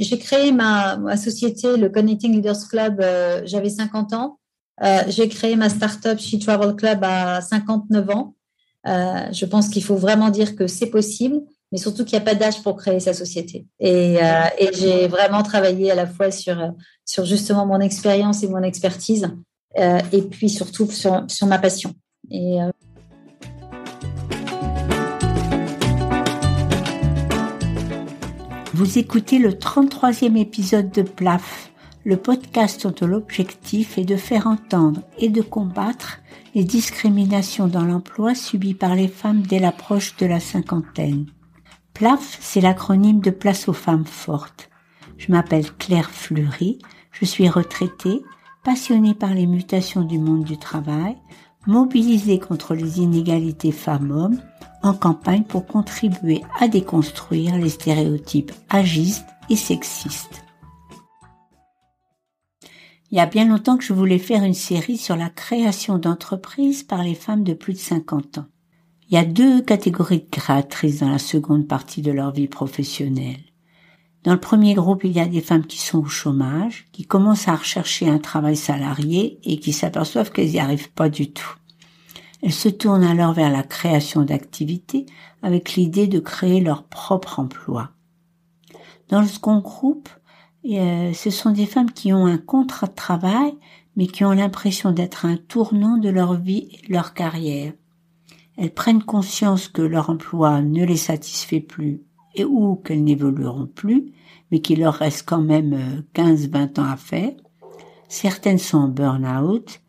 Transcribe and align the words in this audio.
J'ai 0.00 0.18
créé 0.18 0.52
ma, 0.52 1.16
société, 1.16 1.76
le 1.76 1.88
Connecting 1.88 2.32
Leaders 2.32 2.68
Club, 2.68 3.00
euh, 3.00 3.42
j'avais 3.44 3.70
50 3.70 4.12
ans. 4.12 4.38
Euh, 4.82 5.02
j'ai 5.08 5.28
créé 5.28 5.56
ma 5.56 5.68
startup 5.68 6.18
She 6.18 6.38
Travel 6.38 6.76
Club 6.76 7.00
à 7.02 7.40
59 7.40 8.10
ans. 8.10 8.34
Euh, 8.86 9.26
je 9.32 9.44
pense 9.44 9.68
qu'il 9.68 9.82
faut 9.82 9.96
vraiment 9.96 10.30
dire 10.30 10.54
que 10.54 10.66
c'est 10.66 10.86
possible, 10.86 11.40
mais 11.72 11.78
surtout 11.78 12.04
qu'il 12.04 12.16
n'y 12.18 12.22
a 12.22 12.24
pas 12.24 12.34
d'âge 12.34 12.62
pour 12.62 12.76
créer 12.76 13.00
sa 13.00 13.12
société. 13.12 13.66
Et, 13.80 14.18
j'ai 14.72 15.08
vraiment 15.08 15.42
travaillé 15.42 15.90
à 15.90 15.94
la 15.94 16.06
fois 16.06 16.30
sur, 16.30 16.74
justement 17.24 17.66
mon 17.66 17.80
expérience 17.80 18.42
et 18.42 18.48
mon 18.48 18.62
expertise, 18.62 19.28
et 19.76 20.22
puis 20.22 20.48
surtout 20.48 20.88
sur, 20.90 21.46
ma 21.46 21.58
passion. 21.58 21.92
Vous 28.78 28.96
écoutez 28.96 29.40
le 29.40 29.54
33e 29.54 30.36
épisode 30.36 30.92
de 30.92 31.02
PLAF, 31.02 31.72
le 32.04 32.16
podcast 32.16 32.86
dont 32.86 33.08
l'objectif 33.08 33.98
est 33.98 34.04
de 34.04 34.14
faire 34.14 34.46
entendre 34.46 35.00
et 35.18 35.30
de 35.30 35.42
combattre 35.42 36.20
les 36.54 36.62
discriminations 36.62 37.66
dans 37.66 37.82
l'emploi 37.82 38.36
subies 38.36 38.74
par 38.74 38.94
les 38.94 39.08
femmes 39.08 39.42
dès 39.42 39.58
l'approche 39.58 40.16
de 40.18 40.26
la 40.26 40.38
cinquantaine. 40.38 41.26
PLAF, 41.92 42.38
c'est 42.40 42.60
l'acronyme 42.60 43.18
de 43.18 43.30
Place 43.30 43.66
aux 43.66 43.72
femmes 43.72 44.06
fortes. 44.06 44.70
Je 45.16 45.32
m'appelle 45.32 45.72
Claire 45.72 46.12
Fleury, 46.12 46.78
je 47.10 47.24
suis 47.24 47.48
retraitée, 47.48 48.22
passionnée 48.62 49.14
par 49.14 49.34
les 49.34 49.48
mutations 49.48 50.02
du 50.02 50.20
monde 50.20 50.44
du 50.44 50.56
travail, 50.56 51.16
mobilisée 51.66 52.38
contre 52.38 52.76
les 52.76 53.00
inégalités 53.00 53.72
femmes-hommes 53.72 54.40
en 54.82 54.94
campagne 54.94 55.44
pour 55.44 55.66
contribuer 55.66 56.42
à 56.60 56.68
déconstruire 56.68 57.56
les 57.56 57.68
stéréotypes 57.68 58.52
agistes 58.68 59.26
et 59.50 59.56
sexistes. 59.56 60.44
Il 63.10 63.16
y 63.16 63.20
a 63.20 63.26
bien 63.26 63.46
longtemps 63.46 63.78
que 63.78 63.84
je 63.84 63.94
voulais 63.94 64.18
faire 64.18 64.44
une 64.44 64.54
série 64.54 64.98
sur 64.98 65.16
la 65.16 65.30
création 65.30 65.98
d'entreprises 65.98 66.82
par 66.82 67.02
les 67.02 67.14
femmes 67.14 67.42
de 67.42 67.54
plus 67.54 67.72
de 67.72 67.78
50 67.78 68.38
ans. 68.38 68.46
Il 69.08 69.14
y 69.14 69.18
a 69.18 69.24
deux 69.24 69.62
catégories 69.62 70.20
de 70.20 70.28
créatrices 70.30 71.00
dans 71.00 71.08
la 71.08 71.18
seconde 71.18 71.66
partie 71.66 72.02
de 72.02 72.12
leur 72.12 72.32
vie 72.32 72.48
professionnelle. 72.48 73.40
Dans 74.24 74.32
le 74.34 74.40
premier 74.40 74.74
groupe, 74.74 75.04
il 75.04 75.12
y 75.12 75.20
a 75.20 75.26
des 75.26 75.40
femmes 75.40 75.64
qui 75.64 75.78
sont 75.78 76.00
au 76.00 76.06
chômage, 76.06 76.86
qui 76.92 77.06
commencent 77.06 77.48
à 77.48 77.56
rechercher 77.56 78.10
un 78.10 78.18
travail 78.18 78.56
salarié 78.56 79.38
et 79.44 79.58
qui 79.58 79.72
s'aperçoivent 79.72 80.30
qu'elles 80.30 80.50
n'y 80.50 80.60
arrivent 80.60 80.92
pas 80.92 81.08
du 81.08 81.30
tout. 81.32 81.54
Elles 82.42 82.52
se 82.52 82.68
tournent 82.68 83.04
alors 83.04 83.32
vers 83.32 83.50
la 83.50 83.62
création 83.62 84.22
d'activités 84.22 85.06
avec 85.42 85.74
l'idée 85.74 86.06
de 86.06 86.20
créer 86.20 86.60
leur 86.60 86.84
propre 86.84 87.40
emploi. 87.40 87.90
Dans 89.08 89.20
le 89.20 89.26
second 89.26 89.58
groupe, 89.58 90.08
ce 90.64 91.30
sont 91.30 91.50
des 91.50 91.66
femmes 91.66 91.90
qui 91.90 92.12
ont 92.12 92.26
un 92.26 92.38
contrat 92.38 92.86
de 92.86 92.94
travail, 92.94 93.54
mais 93.96 94.06
qui 94.06 94.24
ont 94.24 94.32
l'impression 94.32 94.92
d'être 94.92 95.24
un 95.26 95.36
tournant 95.36 95.96
de 95.96 96.08
leur 96.08 96.34
vie 96.34 96.68
et 96.70 96.86
de 96.86 96.92
leur 96.92 97.14
carrière. 97.14 97.72
Elles 98.56 98.74
prennent 98.74 99.02
conscience 99.02 99.68
que 99.68 99.82
leur 99.82 100.10
emploi 100.10 100.60
ne 100.62 100.84
les 100.84 100.96
satisfait 100.96 101.60
plus 101.60 102.02
et 102.34 102.44
ou 102.44 102.76
qu'elles 102.76 103.04
n'évolueront 103.04 103.66
plus, 103.66 104.12
mais 104.50 104.60
qu'il 104.60 104.80
leur 104.80 104.94
reste 104.94 105.28
quand 105.28 105.40
même 105.40 106.04
15-20 106.14 106.56
euh, 106.56 106.82
ans 106.82 106.90
à 106.90 106.96
faire. 106.96 107.32
Certaines 108.08 108.58
sont 108.58 108.78
en 108.78 108.88
burn-out, 108.88 109.80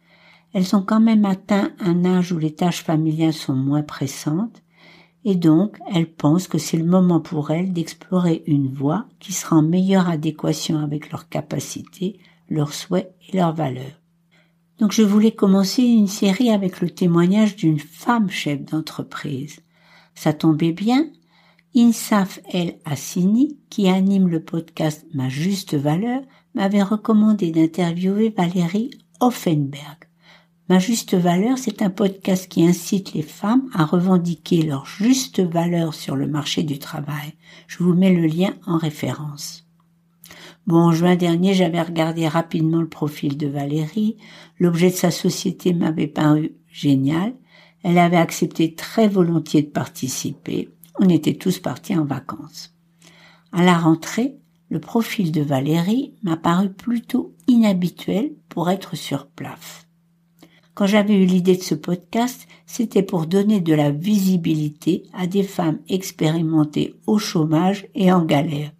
elles 0.54 0.76
ont 0.76 0.82
quand 0.82 1.00
même 1.00 1.26
atteint 1.26 1.72
un 1.80 2.06
âge 2.06 2.32
où 2.32 2.38
les 2.38 2.54
tâches 2.54 2.84
familiales 2.84 3.34
sont 3.34 3.56
moins 3.56 3.84
pressantes, 3.84 4.62
et 5.26 5.36
donc 5.36 5.78
elles 5.94 6.12
pensent 6.12 6.48
que 6.48 6.58
c'est 6.58 6.78
le 6.78 6.86
moment 6.86 7.20
pour 7.20 7.52
elles 7.52 7.74
d'explorer 7.74 8.44
une 8.48 8.72
voie 8.72 9.06
qui 9.20 9.34
sera 9.34 9.58
en 9.58 9.62
meilleure 9.62 10.10
adéquation 10.10 10.80
avec 10.80 11.12
leurs 11.12 11.30
capacités, 11.30 12.20
leurs 12.50 12.74
souhaits 12.74 13.14
et 13.28 13.38
leurs 13.38 13.54
valeurs. 13.54 14.00
Donc 14.80 14.94
je 14.94 15.04
voulais 15.04 15.34
commencer 15.34 15.84
une 15.84 16.08
série 16.08 16.52
avec 16.52 16.80
le 16.80 16.90
témoignage 16.90 17.56
d'une 17.58 17.80
femme 17.80 18.30
chef 18.30 18.64
d'entreprise. 18.64 19.60
Ça 20.16 20.34
tombait 20.34 20.72
bien. 20.72 21.10
Insaf 21.76 22.40
El 22.52 22.80
Assini, 22.86 23.60
qui 23.70 23.90
anime 23.90 24.28
le 24.28 24.44
podcast 24.44 25.06
Ma 25.14 25.30
Juste 25.30 25.76
Valeur, 25.76 26.22
m'avait 26.56 26.82
recommandé 26.82 27.52
d'interviewer 27.52 28.34
Valérie 28.36 28.90
Offenberg. 29.20 30.09
Ma 30.70 30.78
juste 30.78 31.16
valeur, 31.16 31.58
c'est 31.58 31.82
un 31.82 31.90
podcast 31.90 32.48
qui 32.48 32.64
incite 32.64 33.14
les 33.14 33.24
femmes 33.24 33.68
à 33.74 33.86
revendiquer 33.86 34.62
leur 34.62 34.86
juste 34.86 35.40
valeur 35.40 35.96
sur 35.96 36.16
le 36.16 36.28
marché 36.28 36.62
du 36.62 36.78
travail. 36.78 37.34
Je 37.66 37.84
vous 37.84 37.96
mets 37.96 38.14
le 38.14 38.28
lien 38.28 38.54
en 38.68 38.78
référence. 38.78 39.66
Bon, 40.68 40.78
en 40.78 40.92
juin 40.92 41.16
dernier, 41.16 41.56
j'avais 41.56 41.82
regardé 41.82 42.28
rapidement 42.28 42.82
le 42.82 42.88
profil 42.88 43.36
de 43.36 43.48
Valérie. 43.48 44.18
L'objet 44.60 44.92
de 44.92 44.96
sa 44.96 45.10
société 45.10 45.74
m'avait 45.74 46.06
paru 46.06 46.54
génial. 46.68 47.34
Elle 47.82 47.98
avait 47.98 48.18
accepté 48.18 48.76
très 48.76 49.08
volontiers 49.08 49.64
de 49.64 49.70
participer. 49.70 50.70
On 51.00 51.10
était 51.10 51.34
tous 51.34 51.58
partis 51.58 51.98
en 51.98 52.06
vacances. 52.06 52.76
À 53.52 53.64
la 53.64 53.76
rentrée, 53.76 54.38
le 54.70 54.80
profil 54.80 55.32
de 55.32 55.42
Valérie 55.42 56.14
m'a 56.22 56.38
paru 56.38 56.70
plutôt 56.70 57.34
inhabituel 57.48 58.34
pour 58.50 58.70
être 58.70 58.96
sur 58.96 59.26
plaf. 59.26 59.89
Quand 60.80 60.88
j'avais 60.88 61.16
eu 61.16 61.26
l'idée 61.26 61.58
de 61.58 61.62
ce 61.62 61.76
podcast, 61.76 62.48
c'était 62.66 63.04
pour 63.04 63.26
donner 63.26 63.60
de 63.60 63.74
la 63.74 63.92
visibilité 63.92 65.04
à 65.12 65.28
des 65.28 65.44
femmes 65.44 65.80
expérimentées 65.90 66.96
au 67.06 67.18
chômage 67.18 67.88
et 67.96 68.14
en 68.14 68.24
galère. 68.24 68.72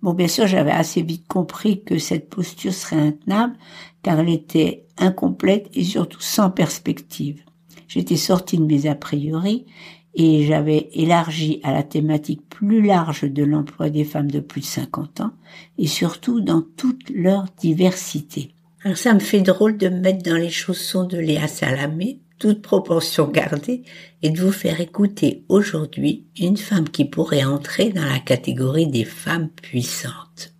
Bon, 0.00 0.14
bien 0.14 0.28
sûr, 0.28 0.46
j'avais 0.46 0.70
assez 0.70 1.02
vite 1.02 1.28
compris 1.28 1.84
que 1.84 1.98
cette 1.98 2.30
posture 2.30 2.72
serait 2.72 3.08
intenable, 3.08 3.58
car 4.02 4.20
elle 4.20 4.30
était 4.30 4.86
incomplète 4.96 5.68
et 5.74 5.84
surtout 5.84 6.22
sans 6.22 6.48
perspective. 6.48 7.44
J'étais 7.86 8.16
sortie 8.16 8.56
de 8.56 8.64
mes 8.64 8.86
a 8.86 8.94
priori 8.94 9.66
et 10.14 10.46
j'avais 10.46 10.88
élargi 10.94 11.60
à 11.64 11.72
la 11.74 11.82
thématique 11.82 12.48
plus 12.48 12.80
large 12.80 13.24
de 13.24 13.44
l'emploi 13.44 13.90
des 13.90 14.04
femmes 14.04 14.30
de 14.30 14.40
plus 14.40 14.62
de 14.62 14.66
50 14.66 15.20
ans 15.20 15.32
et 15.76 15.86
surtout 15.86 16.40
dans 16.40 16.62
toute 16.62 17.10
leur 17.10 17.44
diversité. 17.58 18.54
Alors 18.84 18.96
ça 18.96 19.14
me 19.14 19.20
fait 19.20 19.42
drôle 19.42 19.78
de 19.78 19.88
me 19.88 20.00
mettre 20.00 20.24
dans 20.24 20.36
les 20.36 20.50
chaussons 20.50 21.04
de 21.04 21.16
Léa 21.16 21.46
Salamé, 21.46 22.20
toute 22.38 22.62
proportion 22.62 23.28
gardée, 23.28 23.84
et 24.22 24.30
de 24.30 24.40
vous 24.40 24.50
faire 24.50 24.80
écouter 24.80 25.44
aujourd'hui 25.48 26.26
une 26.36 26.56
femme 26.56 26.88
qui 26.88 27.04
pourrait 27.04 27.44
entrer 27.44 27.90
dans 27.90 28.04
la 28.04 28.18
catégorie 28.18 28.88
des 28.88 29.04
femmes 29.04 29.50
puissantes. 29.50 30.52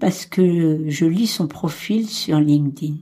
Parce 0.00 0.26
que 0.26 0.88
je 0.88 1.06
lis 1.06 1.28
son 1.28 1.46
profil 1.46 2.08
sur 2.08 2.40
LinkedIn. 2.40 2.96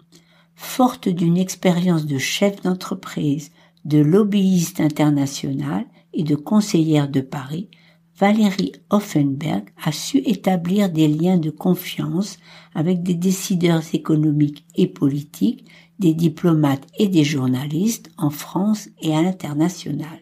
Forte 0.55 1.09
d'une 1.09 1.38
expérience 1.38 2.05
de 2.05 2.19
chef 2.19 2.61
d'entreprise, 2.61 3.50
de 3.87 3.99
lobbyiste 3.99 4.81
international 4.81 5.87
et 6.12 6.22
de 6.22 6.34
conseillère 6.34 7.09
de 7.09 7.22
Paris, 7.22 7.71
Valérie 8.16 8.72
Offenberg 8.91 9.70
a 9.82 9.91
su 9.91 10.19
établir 10.19 10.88
des 10.88 11.08
liens 11.08 11.36
de 11.36 11.50
confiance 11.50 12.38
avec 12.75 13.02
des 13.02 13.14
décideurs 13.14 13.82
économiques 13.92 14.64
et 14.76 14.86
politiques, 14.86 15.64
des 15.98 16.14
diplomates 16.14 16.86
et 16.97 17.08
des 17.08 17.25
journalistes 17.25 18.10
en 18.16 18.30
France 18.30 18.88
et 19.00 19.16
à 19.16 19.22
l'international. 19.22 20.20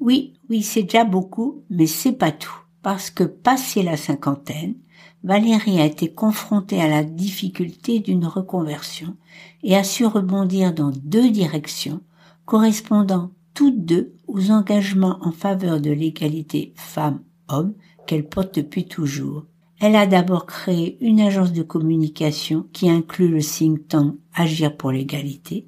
Oui, 0.00 0.34
oui, 0.48 0.62
c'est 0.62 0.82
déjà 0.82 1.04
beaucoup, 1.04 1.64
mais 1.70 1.86
c'est 1.86 2.12
pas 2.12 2.32
tout. 2.32 2.58
Parce 2.82 3.10
que 3.10 3.24
passé 3.24 3.82
la 3.82 3.96
cinquantaine, 3.96 4.74
Valérie 5.22 5.80
a 5.80 5.84
été 5.84 6.12
confrontée 6.12 6.80
à 6.80 6.88
la 6.88 7.04
difficulté 7.04 8.00
d'une 8.00 8.26
reconversion 8.26 9.16
et 9.62 9.76
a 9.76 9.84
su 9.84 10.06
rebondir 10.06 10.74
dans 10.74 10.90
deux 10.90 11.30
directions 11.30 12.00
correspondant 12.46 13.30
toutes 13.54 13.84
deux 13.84 14.14
aux 14.26 14.50
engagements 14.50 15.18
en 15.22 15.32
faveur 15.32 15.80
de 15.80 15.90
l'égalité 15.90 16.72
femmes-hommes 16.76 17.74
qu'elle 18.06 18.28
porte 18.28 18.54
depuis 18.54 18.86
toujours. 18.86 19.46
Elle 19.80 19.96
a 19.96 20.06
d'abord 20.06 20.46
créé 20.46 20.98
une 21.00 21.20
agence 21.20 21.52
de 21.52 21.62
communication 21.62 22.66
qui 22.72 22.90
inclut 22.90 23.28
le 23.28 23.40
think 23.40 23.88
tank 23.88 24.16
Agir 24.34 24.76
pour 24.76 24.92
l'égalité, 24.92 25.66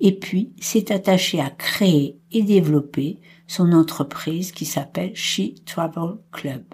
et 0.00 0.18
puis 0.18 0.52
s'est 0.60 0.92
attachée 0.92 1.40
à 1.40 1.50
créer 1.50 2.18
et 2.32 2.42
développer 2.42 3.18
son 3.46 3.72
entreprise 3.72 4.52
qui 4.52 4.64
s'appelle 4.64 5.14
She 5.14 5.54
Travel 5.66 6.16
Club. 6.32 6.64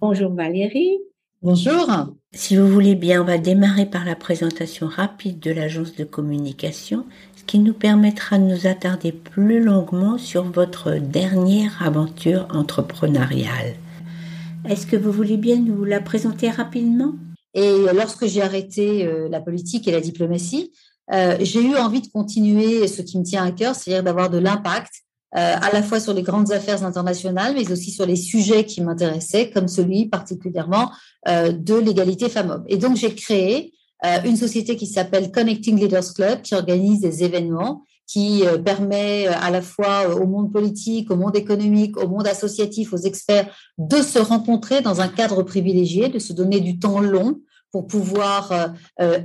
Bonjour 0.00 0.32
Valérie. 0.32 0.98
Bonjour. 1.42 1.86
Si 2.36 2.54
vous 2.54 2.68
voulez 2.68 2.94
bien, 2.94 3.22
on 3.22 3.24
va 3.24 3.38
démarrer 3.38 3.86
par 3.86 4.04
la 4.04 4.14
présentation 4.14 4.88
rapide 4.88 5.40
de 5.40 5.50
l'agence 5.50 5.94
de 5.96 6.04
communication 6.04 7.06
qui 7.46 7.58
nous 7.58 7.72
permettra 7.72 8.38
de 8.38 8.44
nous 8.44 8.66
attarder 8.66 9.10
plus 9.10 9.62
longuement 9.62 10.18
sur 10.18 10.44
votre 10.44 10.96
dernière 10.96 11.82
aventure 11.82 12.46
entrepreneuriale. 12.50 13.76
Est-ce 14.68 14.86
que 14.86 14.96
vous 14.96 15.12
voulez 15.12 15.38
bien 15.38 15.56
nous 15.56 15.84
la 15.84 16.00
présenter 16.00 16.50
rapidement? 16.50 17.14
Et 17.54 17.86
lorsque 17.94 18.26
j'ai 18.26 18.42
arrêté 18.42 19.06
euh, 19.06 19.30
la 19.30 19.40
politique 19.40 19.88
et 19.88 19.92
la 19.92 20.02
diplomatie, 20.02 20.72
euh, 21.14 21.38
j'ai 21.40 21.62
eu 21.62 21.74
envie 21.76 22.02
de 22.02 22.08
continuer 22.08 22.86
ce 22.86 23.00
qui 23.00 23.18
me 23.18 23.24
tient 23.24 23.44
à 23.44 23.50
cœur, 23.50 23.74
c'est-à-dire 23.74 24.02
d'avoir 24.02 24.28
de 24.28 24.36
l'impact 24.36 25.05
à 25.32 25.72
la 25.72 25.82
fois 25.82 26.00
sur 26.00 26.14
les 26.14 26.22
grandes 26.22 26.52
affaires 26.52 26.84
internationales, 26.84 27.54
mais 27.54 27.70
aussi 27.70 27.90
sur 27.90 28.06
les 28.06 28.16
sujets 28.16 28.64
qui 28.64 28.80
m'intéressaient, 28.80 29.50
comme 29.50 29.68
celui 29.68 30.06
particulièrement 30.06 30.90
de 31.26 31.74
l'égalité 31.74 32.28
femmes-hommes. 32.28 32.64
Et 32.68 32.76
donc, 32.76 32.96
j'ai 32.96 33.14
créé 33.14 33.72
une 34.24 34.36
société 34.36 34.76
qui 34.76 34.86
s'appelle 34.86 35.30
Connecting 35.30 35.78
Leaders 35.78 36.14
Club, 36.14 36.42
qui 36.42 36.54
organise 36.54 37.00
des 37.00 37.24
événements 37.24 37.82
qui 38.06 38.44
permet 38.64 39.26
à 39.26 39.50
la 39.50 39.60
fois 39.60 40.14
au 40.14 40.26
monde 40.26 40.52
politique, 40.52 41.10
au 41.10 41.16
monde 41.16 41.36
économique, 41.36 41.96
au 41.96 42.06
monde 42.06 42.28
associatif, 42.28 42.92
aux 42.92 42.98
experts 42.98 43.48
de 43.78 43.96
se 43.96 44.20
rencontrer 44.20 44.80
dans 44.80 45.00
un 45.00 45.08
cadre 45.08 45.42
privilégié, 45.42 46.08
de 46.08 46.20
se 46.20 46.32
donner 46.32 46.60
du 46.60 46.78
temps 46.78 47.00
long 47.00 47.40
pour 47.72 47.88
pouvoir 47.88 48.74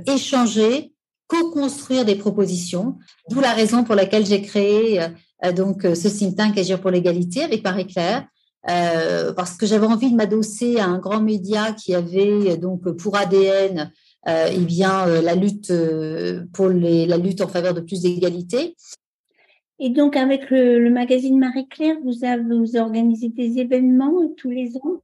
échanger, 0.06 0.91
co-construire 1.32 2.04
des 2.04 2.14
propositions, 2.14 2.98
d'où 3.30 3.40
la 3.40 3.54
raison 3.54 3.84
pour 3.84 3.94
laquelle 3.94 4.26
j'ai 4.26 4.42
créé 4.42 5.00
euh, 5.00 5.52
donc 5.52 5.84
euh, 5.84 5.94
ce 5.94 6.08
think 6.08 6.36
tank 6.36 6.58
Agir 6.58 6.80
pour 6.80 6.90
l'égalité 6.90 7.42
avec 7.42 7.64
Marie 7.64 7.86
Claire. 7.86 8.26
Euh, 8.70 9.32
parce 9.32 9.56
que 9.56 9.66
j'avais 9.66 9.86
envie 9.86 10.08
de 10.08 10.14
m'adosser 10.14 10.78
à 10.78 10.86
un 10.86 10.98
grand 10.98 11.20
média 11.20 11.72
qui 11.72 11.96
avait 11.96 12.56
donc 12.56 12.88
pour 12.92 13.16
ADN 13.16 13.90
euh, 14.28 14.48
eh 14.52 14.58
bien 14.58 15.04
la 15.20 15.34
lutte 15.34 15.72
pour 16.52 16.68
la 16.68 17.16
lutte 17.16 17.40
en 17.40 17.48
faveur 17.48 17.74
de 17.74 17.80
plus 17.80 18.02
d'égalité. 18.02 18.76
Et 19.80 19.90
donc 19.90 20.16
avec 20.16 20.48
le, 20.50 20.88
magazine 20.90 21.40
Marie 21.40 21.66
Claire, 21.66 21.96
vous 22.04 22.12
vous 22.12 22.76
organisez 22.76 23.30
des 23.30 23.58
événements 23.58 24.14
tous 24.36 24.50
les 24.50 24.76
ans? 24.76 25.02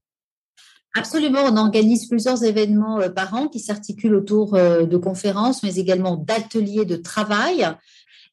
Absolument, 0.97 1.41
on 1.45 1.57
organise 1.57 2.07
plusieurs 2.07 2.43
événements 2.45 3.01
euh, 3.01 3.09
par 3.09 3.35
an 3.35 3.49
qui 3.49 3.61
s'articulent 3.61 4.15
autour 4.15 4.55
euh, 4.55 4.87
de 4.87 4.97
conférences, 4.97 5.63
mais 5.63 5.77
également 5.77 6.17
d'ateliers 6.17 6.85
de 6.85 6.97
travail. 6.97 7.69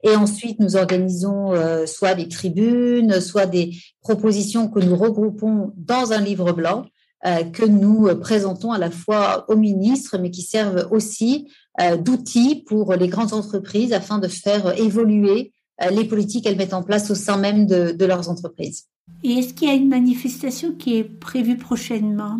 Et 0.04 0.16
ensuite, 0.16 0.60
nous 0.60 0.76
organisons 0.76 1.54
euh, 1.54 1.86
soit 1.86 2.16
des 2.16 2.30
tribunes, 2.30 3.20
soit 3.20 3.46
des 3.46 3.76
propositions 4.02 4.70
que 4.70 4.80
nous 4.80 4.96
regroupons 4.96 5.74
dans 5.76 6.12
un 6.12 6.22
livre 6.22 6.52
blanc 6.54 6.86
que 7.54 7.66
nous 7.66 8.16
présentons 8.20 8.72
à 8.72 8.78
la 8.78 8.92
fois 8.92 9.50
aux 9.50 9.56
ministres, 9.56 10.20
mais 10.20 10.30
qui 10.30 10.44
servent 10.44 10.88
aussi 10.92 11.52
d'outils 11.98 12.64
pour 12.68 12.94
les 12.94 13.08
grandes 13.08 13.34
entreprises 13.34 13.94
afin 13.94 14.20
de 14.20 14.28
faire 14.28 14.80
évoluer 14.80 15.52
les 15.90 16.06
politiques 16.06 16.44
qu'elles 16.44 16.56
mettent 16.56 16.76
en 16.76 16.84
place 16.84 17.10
au 17.10 17.16
sein 17.16 17.38
même 17.38 17.66
de, 17.66 17.94
de 17.94 18.06
leurs 18.06 18.30
entreprises. 18.30 18.90
Et 19.24 19.34
est-ce 19.34 19.54
qu'il 19.54 19.68
y 19.68 19.72
a 19.72 19.76
une 19.76 19.90
manifestation 19.90 20.74
qui 20.74 20.98
est 20.98 21.04
prévue 21.04 21.58
prochainement? 21.58 22.40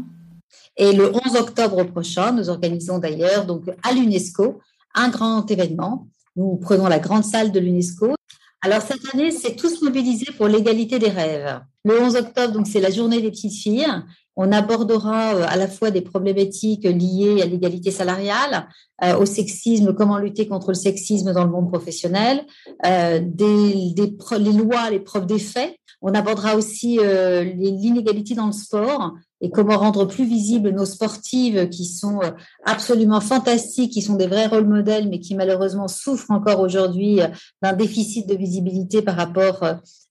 Et 0.78 0.94
le 0.94 1.12
11 1.14 1.36
octobre 1.38 1.84
prochain, 1.84 2.32
nous 2.32 2.50
organisons 2.50 3.00
d'ailleurs 3.00 3.46
donc 3.46 3.64
à 3.84 3.94
l'UNESCO 3.94 4.60
un 4.94 5.10
grand 5.10 5.50
événement. 5.50 6.08
Nous 6.36 6.58
prenons 6.58 6.88
la 6.88 7.00
grande 7.00 7.24
salle 7.24 7.52
de 7.52 7.60
l'UNESCO. 7.60 8.16
Alors 8.62 8.82
cette 8.82 9.14
année, 9.14 9.32
c'est 9.32 9.56
tous 9.56 9.82
mobilisés 9.82 10.32
pour 10.38 10.48
l'égalité 10.48 11.00
des 11.00 11.10
rêves. 11.10 11.62
Le 11.86 12.02
11 12.02 12.16
octobre, 12.16 12.54
donc 12.54 12.68
c'est 12.68 12.82
la 12.82 12.90
journée 12.90 13.22
des 13.22 13.30
petites 13.30 13.54
filles. 13.54 13.88
On 14.36 14.52
abordera 14.52 15.36
euh, 15.36 15.46
à 15.48 15.56
la 15.56 15.68
fois 15.68 15.92
des 15.92 16.02
problématiques 16.02 16.84
liées 16.84 17.42
à 17.42 17.46
l'égalité 17.46 17.92
salariale, 17.92 18.68
euh, 19.04 19.18
au 19.18 19.26
sexisme, 19.26 19.94
comment 19.94 20.18
lutter 20.18 20.48
contre 20.48 20.70
le 20.70 20.76
sexisme 20.76 21.32
dans 21.32 21.46
le 21.46 21.52
monde 21.52 21.70
professionnel, 21.70 22.46
euh, 22.86 23.22
les 23.40 24.52
lois, 24.52 24.90
les 24.90 25.00
preuves 25.00 25.26
des 25.26 25.40
faits, 25.40 25.78
on 26.02 26.14
abordera 26.14 26.56
aussi 26.56 27.00
euh, 27.00 27.44
l'inégalité 27.44 28.36
dans 28.36 28.48
le 28.48 28.52
sport 28.52 29.14
et 29.42 29.50
comment 29.50 29.78
rendre 29.78 30.06
plus 30.06 30.26
visibles 30.26 30.70
nos 30.70 30.86
sportives 30.86 31.70
qui 31.70 31.86
sont 31.86 32.22
euh, 32.22 32.32
absolument 32.64 33.22
fantastiques, 33.22 33.92
qui 33.92 34.02
sont 34.02 34.16
des 34.16 34.28
vrais 34.28 34.48
rôles 34.48 34.68
modèles, 34.68 35.10
mais 35.10 35.20
qui 35.20 35.36
malheureusement 35.36 35.88
souffrent 35.88 36.32
encore 36.32 36.60
aujourd'hui 36.60 37.22
euh, 37.22 37.28
d'un 37.62 37.74
déficit 37.74 38.28
de 38.28 38.36
visibilité 38.36 39.02
par 39.02 39.16
rapport 39.16 39.64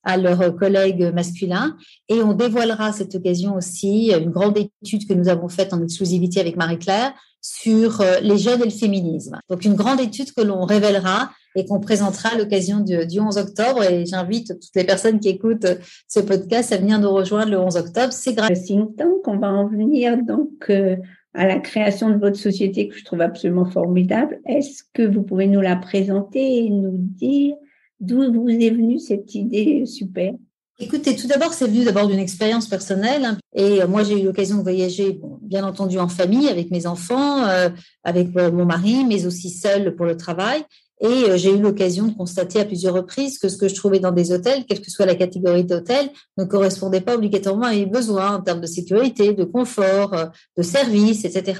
à 0.03 0.17
leurs 0.17 0.55
collègues 0.55 1.11
masculins. 1.13 1.75
Et 2.09 2.21
on 2.21 2.33
dévoilera 2.33 2.87
à 2.87 2.93
cette 2.93 3.15
occasion 3.15 3.55
aussi 3.55 4.11
une 4.11 4.29
grande 4.29 4.57
étude 4.57 5.07
que 5.07 5.13
nous 5.13 5.29
avons 5.29 5.49
faite 5.49 5.73
en 5.73 5.81
exclusivité 5.81 6.39
avec 6.39 6.57
Marie-Claire 6.57 7.13
sur 7.41 8.03
les 8.21 8.37
jeunes 8.37 8.61
et 8.61 8.65
le 8.65 8.71
féminisme. 8.71 9.39
Donc 9.49 9.65
une 9.65 9.75
grande 9.75 9.99
étude 9.99 10.31
que 10.33 10.41
l'on 10.41 10.65
révélera 10.65 11.29
et 11.55 11.65
qu'on 11.65 11.79
présentera 11.79 12.29
à 12.29 12.37
l'occasion 12.37 12.81
du, 12.81 13.19
11 13.19 13.37
octobre. 13.37 13.83
Et 13.83 14.05
j'invite 14.05 14.59
toutes 14.59 14.75
les 14.75 14.83
personnes 14.83 15.19
qui 15.19 15.29
écoutent 15.29 15.67
ce 16.07 16.19
podcast 16.19 16.71
à 16.73 16.77
venir 16.77 16.99
nous 16.99 17.11
rejoindre 17.11 17.51
le 17.51 17.59
11 17.59 17.77
octobre. 17.77 18.11
C'est 18.13 18.33
gratuit. 18.33 18.55
Think 18.65 18.97
Tank, 18.97 19.27
on 19.27 19.37
va 19.37 19.47
en 19.47 19.67
venir 19.67 20.17
donc 20.21 20.69
euh, 20.69 20.97
à 21.33 21.47
la 21.47 21.59
création 21.59 22.09
de 22.09 22.17
votre 22.17 22.37
société 22.37 22.87
que 22.87 22.97
je 22.97 23.05
trouve 23.05 23.21
absolument 23.21 23.65
formidable. 23.65 24.39
Est-ce 24.45 24.83
que 24.93 25.03
vous 25.03 25.23
pouvez 25.23 25.47
nous 25.47 25.61
la 25.61 25.75
présenter 25.75 26.65
et 26.65 26.69
nous 26.69 26.97
dire 26.97 27.55
d'où 27.99 28.31
vous 28.33 28.49
est 28.49 28.69
venue 28.69 28.99
cette 28.99 29.33
idée 29.33 29.85
super? 29.85 30.33
Écoutez, 30.77 31.15
tout 31.15 31.27
d'abord, 31.27 31.53
c'est 31.53 31.67
venu 31.67 31.85
d'abord 31.85 32.05
d'une 32.05 32.19
expérience 32.19 32.67
personnelle. 32.67 33.23
Hein. 33.23 33.37
Et 33.53 33.81
euh, 33.81 33.87
moi, 33.87 34.03
j'ai 34.03 34.21
eu 34.21 34.25
l'occasion 34.25 34.57
de 34.57 34.61
voyager, 34.61 35.21
bien 35.41 35.65
entendu, 35.65 35.99
en 35.99 36.09
famille, 36.09 36.49
avec 36.49 36.69
mes 36.69 36.85
enfants, 36.85 37.47
euh, 37.47 37.69
avec 38.03 38.35
mon 38.35 38.65
mari, 38.65 39.05
mais 39.05 39.25
aussi 39.25 39.49
seule 39.49 39.95
pour 39.95 40.05
le 40.05 40.17
travail. 40.17 40.65
Et 41.01 41.07
euh, 41.07 41.37
j'ai 41.37 41.51
eu 41.53 41.59
l'occasion 41.59 42.07
de 42.07 42.13
constater 42.13 42.59
à 42.59 42.65
plusieurs 42.65 42.93
reprises 42.93 43.37
que 43.37 43.49
ce 43.49 43.57
que 43.57 43.67
je 43.67 43.75
trouvais 43.75 43.99
dans 43.99 44.11
des 44.11 44.31
hôtels, 44.31 44.65
quelle 44.65 44.81
que 44.81 44.89
soit 44.89 45.05
la 45.05 45.15
catégorie 45.15 45.65
d'hôtel, 45.65 46.09
ne 46.37 46.45
correspondait 46.45 47.01
pas 47.01 47.15
obligatoirement 47.15 47.65
à 47.65 47.71
mes 47.71 47.85
besoins 47.85 48.37
en 48.37 48.41
termes 48.41 48.61
de 48.61 48.67
sécurité, 48.67 49.33
de 49.33 49.43
confort, 49.43 50.13
euh, 50.13 50.25
de 50.57 50.63
service, 50.63 51.25
etc. 51.25 51.59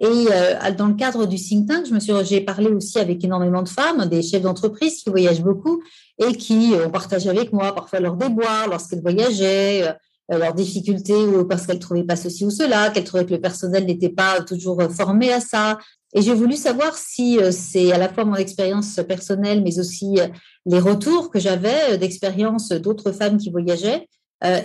Et 0.00 0.06
euh, 0.06 0.70
dans 0.78 0.86
le 0.86 0.94
cadre 0.94 1.26
du 1.26 1.36
think 1.36 1.68
tank, 1.68 1.86
je 1.86 1.92
me 1.92 2.00
suis, 2.00 2.12
j'ai 2.24 2.40
parlé 2.40 2.68
aussi 2.68 2.98
avec 2.98 3.22
énormément 3.24 3.62
de 3.62 3.68
femmes, 3.68 4.06
des 4.06 4.22
chefs 4.22 4.42
d'entreprise 4.42 5.02
qui 5.02 5.10
voyagent 5.10 5.42
beaucoup 5.42 5.82
et 6.18 6.32
qui 6.34 6.72
ont 6.84 6.90
partagé 6.90 7.28
avec 7.28 7.52
moi 7.52 7.74
parfois 7.74 7.98
leurs 7.98 8.16
déboires 8.16 8.68
lorsqu'elles 8.68 9.02
voyageaient, 9.02 9.94
leurs 10.30 10.54
difficultés 10.54 11.14
ou 11.14 11.44
parce 11.44 11.66
qu'elles 11.66 11.80
trouvaient 11.80 12.04
pas 12.04 12.16
ceci 12.16 12.44
ou 12.44 12.50
cela, 12.50 12.90
qu'elles 12.90 13.04
trouvaient 13.04 13.26
que 13.26 13.34
le 13.34 13.40
personnel 13.40 13.84
n'était 13.84 14.10
pas 14.10 14.40
toujours 14.42 14.80
formé 14.90 15.32
à 15.32 15.40
ça, 15.40 15.78
et 16.12 16.22
j'ai 16.22 16.34
voulu 16.34 16.56
savoir 16.56 16.96
si 16.96 17.38
euh, 17.38 17.52
c'est 17.52 17.92
à 17.92 17.98
la 17.98 18.08
fois 18.08 18.24
mon 18.24 18.34
expérience 18.34 18.98
personnelle, 19.06 19.62
mais 19.62 19.78
aussi 19.78 20.18
euh, 20.18 20.26
les 20.66 20.80
retours 20.80 21.30
que 21.30 21.38
j'avais 21.38 21.92
euh, 21.92 21.96
d'expérience 21.96 22.70
d'autres 22.70 23.12
femmes 23.12 23.38
qui 23.38 23.50
voyageaient 23.50 24.06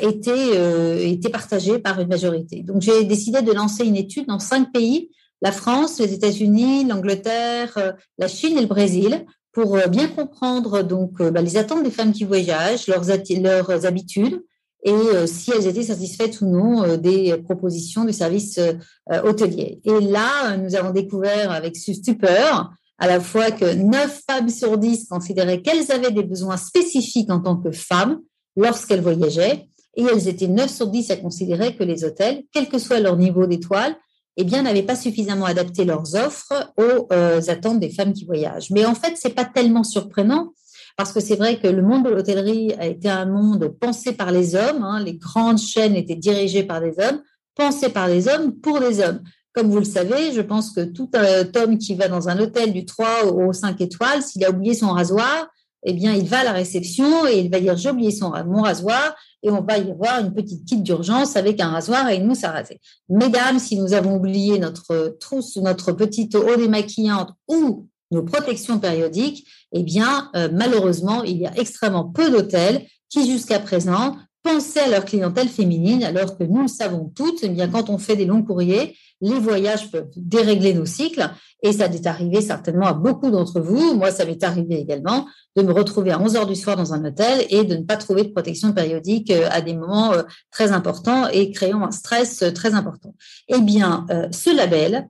étaient, 0.01 1.11
étaient 1.11 1.29
partagés 1.29 1.79
par 1.79 1.99
une 1.99 2.07
majorité. 2.07 2.63
Donc 2.63 2.81
j'ai 2.81 3.03
décidé 3.03 3.41
de 3.41 3.51
lancer 3.51 3.83
une 3.83 3.97
étude 3.97 4.25
dans 4.25 4.39
cinq 4.39 4.71
pays, 4.71 5.09
la 5.41 5.51
France, 5.51 5.99
les 5.99 6.13
États-Unis, 6.13 6.85
l'Angleterre, 6.85 7.93
la 8.17 8.29
Chine 8.29 8.57
et 8.57 8.61
le 8.61 8.67
Brésil, 8.67 9.25
pour 9.51 9.77
bien 9.89 10.07
comprendre 10.07 10.81
donc 10.81 11.21
bah, 11.21 11.41
les 11.41 11.57
attentes 11.57 11.83
des 11.83 11.91
femmes 11.91 12.13
qui 12.13 12.23
voyagent, 12.23 12.87
leurs, 12.87 13.03
leurs 13.41 13.85
habitudes, 13.85 14.41
et 14.85 14.91
euh, 14.91 15.25
si 15.25 15.51
elles 15.51 15.67
étaient 15.67 15.83
satisfaites 15.83 16.39
ou 16.41 16.45
non 16.45 16.83
euh, 16.83 16.95
des 16.95 17.35
propositions 17.37 18.05
du 18.05 18.13
service 18.13 18.59
euh, 18.59 19.21
hôtelier. 19.23 19.81
Et 19.83 19.99
là, 19.99 20.55
nous 20.57 20.75
avons 20.75 20.91
découvert 20.91 21.51
avec 21.51 21.75
stupeur 21.75 22.71
à 22.99 23.07
la 23.07 23.19
fois 23.19 23.51
que 23.51 23.73
9 23.73 24.21
femmes 24.29 24.49
sur 24.49 24.77
10 24.77 25.07
considéraient 25.09 25.61
qu'elles 25.61 25.91
avaient 25.91 26.11
des 26.11 26.23
besoins 26.23 26.55
spécifiques 26.55 27.31
en 27.31 27.41
tant 27.41 27.57
que 27.57 27.71
femmes 27.71 28.21
lorsqu'elles 28.55 29.01
voyageaient, 29.01 29.67
et 29.97 30.03
elles 30.03 30.27
étaient 30.29 30.47
9 30.47 30.69
sur 30.69 30.87
10 30.87 31.11
à 31.11 31.17
considérer 31.17 31.75
que 31.75 31.83
les 31.83 32.05
hôtels, 32.05 32.43
quel 32.53 32.69
que 32.69 32.77
soit 32.77 32.99
leur 32.99 33.17
niveau 33.17 33.47
d'étoile, 33.47 33.95
eh 34.37 34.43
bien, 34.43 34.61
n'avaient 34.61 34.83
pas 34.83 34.95
suffisamment 34.95 35.45
adapté 35.45 35.83
leurs 35.83 36.15
offres 36.15 36.73
aux 36.77 37.49
attentes 37.49 37.79
des 37.79 37.89
femmes 37.89 38.13
qui 38.13 38.25
voyagent. 38.25 38.69
Mais 38.71 38.85
en 38.85 38.95
fait, 38.95 39.13
c'est 39.15 39.33
pas 39.33 39.45
tellement 39.45 39.83
surprenant 39.83 40.53
parce 40.95 41.11
que 41.11 41.19
c'est 41.19 41.35
vrai 41.35 41.59
que 41.59 41.67
le 41.67 41.81
monde 41.81 42.05
de 42.05 42.09
l'hôtellerie 42.09 42.73
a 42.79 42.85
été 42.85 43.09
un 43.09 43.25
monde 43.25 43.75
pensé 43.79 44.13
par 44.13 44.31
les 44.31 44.55
hommes, 44.55 44.83
hein, 44.83 45.03
les 45.03 45.15
grandes 45.15 45.57
chaînes 45.57 45.95
étaient 45.95 46.15
dirigées 46.15 46.63
par 46.63 46.81
des 46.81 46.93
hommes, 46.99 47.21
pensées 47.55 47.89
par 47.89 48.07
des 48.07 48.27
hommes 48.27 48.53
pour 48.59 48.79
des 48.79 49.01
hommes. 49.01 49.21
Comme 49.53 49.69
vous 49.69 49.79
le 49.79 49.85
savez, 49.85 50.33
je 50.33 50.41
pense 50.41 50.71
que 50.71 50.81
tout 50.81 51.09
homme 51.55 51.77
qui 51.77 51.95
va 51.95 52.07
dans 52.07 52.27
un 52.27 52.39
hôtel 52.39 52.73
du 52.73 52.85
3 52.85 53.25
au 53.25 53.53
5 53.53 53.79
étoiles, 53.81 54.21
s'il 54.21 54.43
a 54.43 54.49
oublié 54.49 54.73
son 54.73 54.89
rasoir, 54.89 55.49
eh 55.85 55.93
bien, 55.93 56.13
il 56.13 56.27
va 56.27 56.39
à 56.39 56.43
la 56.43 56.51
réception 56.51 57.27
et 57.27 57.39
il 57.39 57.51
va 57.51 57.59
dire 57.59 57.77
j'ai 57.77 57.91
oublié 57.91 58.11
mon 58.47 58.63
rasoir 58.63 59.15
et 59.43 59.51
on 59.51 59.61
va 59.61 59.77
y 59.77 59.91
avoir 59.91 60.19
une 60.19 60.33
petite 60.33 60.65
kit 60.65 60.81
d'urgence 60.81 61.35
avec 61.35 61.61
un 61.61 61.69
rasoir 61.69 62.09
et 62.09 62.17
une 62.17 62.25
mousse 62.25 62.43
à 62.43 62.51
raser. 62.51 62.81
Mesdames, 63.07 63.59
si 63.59 63.77
nous 63.79 63.93
avons 63.93 64.15
oublié 64.15 64.57
notre 64.57 65.15
trousse, 65.19 65.55
notre 65.57 65.91
petite 65.91 66.33
eau 66.35 66.55
démaquillante 66.55 67.31
ou 67.47 67.87
nos 68.11 68.23
protections 68.23 68.79
périodiques, 68.79 69.47
eh 69.71 69.83
bien, 69.83 70.29
euh, 70.35 70.49
malheureusement, 70.51 71.23
il 71.23 71.37
y 71.37 71.47
a 71.47 71.57
extrêmement 71.57 72.05
peu 72.05 72.29
d'hôtels 72.29 72.85
qui, 73.09 73.29
jusqu'à 73.29 73.59
présent, 73.59 74.15
pensaient 74.43 74.81
à 74.81 74.89
leur 74.89 75.05
clientèle 75.05 75.47
féminine, 75.47 76.03
alors 76.03 76.37
que 76.37 76.43
nous 76.43 76.61
le 76.61 76.67
savons 76.67 77.11
toutes, 77.15 77.39
eh 77.41 77.49
bien, 77.49 77.67
quand 77.67 77.89
on 77.89 77.97
fait 77.97 78.15
des 78.15 78.25
longs 78.25 78.43
courriers, 78.43 78.95
les 79.21 79.39
voyages 79.39 79.89
peuvent 79.89 80.09
dérégler 80.15 80.73
nos 80.73 80.85
cycles, 80.85 81.27
et 81.63 81.71
ça 81.71 81.85
est 81.85 82.05
arrivé 82.05 82.41
certainement 82.41 82.85
à 82.85 82.93
beaucoup 82.93 83.31
d'entre 83.31 83.59
vous. 83.59 83.95
Moi, 83.95 84.11
ça 84.11 84.23
m'est 84.23 84.43
arrivé 84.43 84.75
également 84.75 85.25
de 85.55 85.63
me 85.63 85.73
retrouver 85.73 86.11
à 86.11 86.21
11 86.21 86.35
heures 86.35 86.45
du 86.45 86.55
soir 86.55 86.75
dans 86.75 86.93
un 86.93 87.03
hôtel 87.03 87.45
et 87.49 87.63
de 87.63 87.75
ne 87.75 87.83
pas 87.83 87.97
trouver 87.97 88.23
de 88.23 88.29
protection 88.29 88.71
périodique 88.71 89.31
euh, 89.31 89.47
à 89.49 89.61
des 89.61 89.73
moments 89.73 90.13
euh, 90.13 90.21
très 90.51 90.71
importants 90.71 91.27
et 91.29 91.49
créant 91.51 91.83
un 91.83 91.91
stress 91.91 92.43
très 92.53 92.75
important. 92.75 93.15
Eh 93.47 93.61
bien, 93.61 94.05
ce 94.31 94.55
label, 94.55 95.09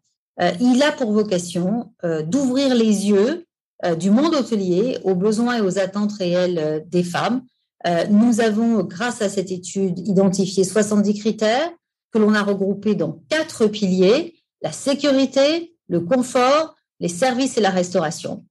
il 0.59 0.83
a 0.83 0.91
pour 0.91 1.11
vocation 1.11 1.93
euh, 2.03 2.21
d'ouvrir 2.21 2.75
les 2.75 3.07
yeux 3.07 3.45
euh, 3.85 3.95
du 3.95 4.09
monde 4.09 4.35
hôtelier 4.35 4.99
aux 5.03 5.15
besoins 5.15 5.57
et 5.57 5.61
aux 5.61 5.79
attentes 5.79 6.13
réelles 6.13 6.85
des 6.87 7.03
femmes, 7.03 7.41
Euh, 7.85 8.05
nous 8.09 8.41
avons, 8.41 8.83
grâce 8.83 9.21
à 9.21 9.29
cette 9.29 9.51
étude, 9.51 9.99
identifié 9.99 10.63
70 10.63 11.19
critères 11.19 11.71
que 12.11 12.17
l'on 12.17 12.33
a 12.33 12.41
regroupés 12.41 12.95
dans 12.95 13.21
quatre 13.29 13.67
piliers, 13.67 14.35
la 14.61 14.71
sécurité, 14.71 15.75
le 15.87 15.99
confort, 15.99 16.75
les 16.99 17.09
services 17.09 17.57
et 17.57 17.61
la 17.61 17.69
restauration. 17.69 18.45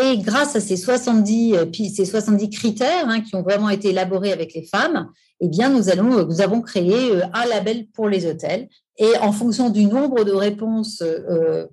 Et 0.00 0.16
grâce 0.18 0.56
à 0.56 0.60
ces 0.60 0.76
70, 0.76 1.54
euh, 1.54 1.66
ces 1.72 2.04
70 2.04 2.50
critères 2.50 3.08
hein, 3.08 3.20
qui 3.20 3.34
ont 3.34 3.42
vraiment 3.42 3.68
été 3.68 3.88
élaborés 3.88 4.32
avec 4.32 4.54
les 4.54 4.64
femmes, 4.64 5.10
eh 5.40 5.48
bien, 5.48 5.68
nous, 5.68 5.90
allons, 5.90 6.24
nous 6.24 6.40
avons 6.40 6.62
créé 6.62 7.20
un 7.34 7.46
label 7.46 7.88
pour 7.88 8.08
les 8.08 8.26
hôtels. 8.26 8.68
Et 8.98 9.16
en 9.18 9.32
fonction 9.32 9.70
du 9.70 9.86
nombre 9.86 10.24
de 10.24 10.32
réponses 10.32 11.02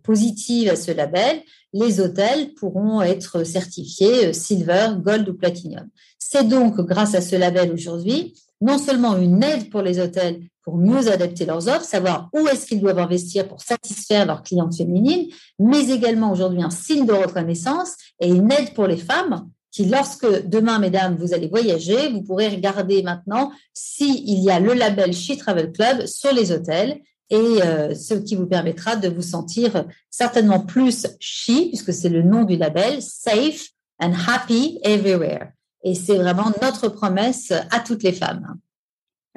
positives 0.04 0.70
à 0.70 0.76
ce 0.76 0.92
label, 0.92 1.42
les 1.74 2.00
hôtels 2.00 2.54
pourront 2.54 3.02
être 3.02 3.44
certifiés 3.44 4.32
Silver, 4.32 4.90
Gold 5.00 5.28
ou 5.28 5.34
Platinum. 5.34 5.88
C'est 6.20 6.48
donc 6.48 6.80
grâce 6.82 7.16
à 7.16 7.22
ce 7.22 7.36
label 7.36 7.72
aujourd'hui 7.72 8.36
non 8.62 8.78
seulement 8.78 9.18
une 9.18 9.44
aide 9.44 9.70
pour 9.70 9.82
les 9.82 10.00
hôtels 10.00 10.42
pour 10.64 10.78
mieux 10.78 11.12
adapter 11.12 11.46
leurs 11.46 11.68
offres, 11.68 11.84
savoir 11.84 12.30
où 12.34 12.48
est-ce 12.48 12.66
qu'ils 12.66 12.82
doivent 12.82 13.00
investir 13.00 13.48
pour 13.48 13.62
satisfaire 13.62 14.26
leurs 14.26 14.42
clientes 14.42 14.76
féminines, 14.76 15.28
mais 15.60 15.90
également 15.90 16.32
aujourd'hui 16.32 16.64
un 16.64 16.72
signe 16.72 17.06
de 17.06 17.14
reconnaissance 17.14 17.96
et 18.20 18.28
une 18.28 18.52
aide 18.52 18.74
pour 18.74 18.88
les 18.88 18.98
femmes 18.98 19.48
qui, 19.72 19.86
lorsque 19.86 20.48
demain, 20.48 20.80
mesdames, 20.80 21.18
vous 21.20 21.34
allez 21.34 21.48
voyager, 21.48 22.10
vous 22.10 22.24
pourrez 22.24 22.48
regarder 22.48 23.04
maintenant 23.04 23.52
s'il 23.74 24.40
y 24.40 24.50
a 24.50 24.60
le 24.60 24.74
label 24.74 25.14
She 25.14 25.38
Travel 25.38 25.72
Club 25.72 26.06
sur 26.08 26.34
les 26.34 26.52
hôtels 26.52 27.02
et 27.30 27.62
euh, 27.64 27.96
ce 27.96 28.14
qui 28.14 28.36
vous 28.36 28.46
permettra 28.46 28.96
de 28.96 29.08
vous 29.08 29.22
sentir 29.22 29.86
certainement 30.10 30.60
plus 30.60 31.08
she, 31.20 31.70
puisque 31.70 31.94
c'est 31.94 32.10
le 32.10 32.22
nom 32.22 32.44
du 32.44 32.56
label, 32.56 33.02
safe 33.02 33.70
and 34.00 34.14
happy 34.28 34.80
everywhere. 34.84 35.50
Et 35.84 35.96
c'est 35.96 36.18
vraiment 36.18 36.52
notre 36.62 36.90
promesse 36.90 37.52
à 37.52 37.80
toutes 37.80 38.04
les 38.04 38.12
femmes. 38.12 38.58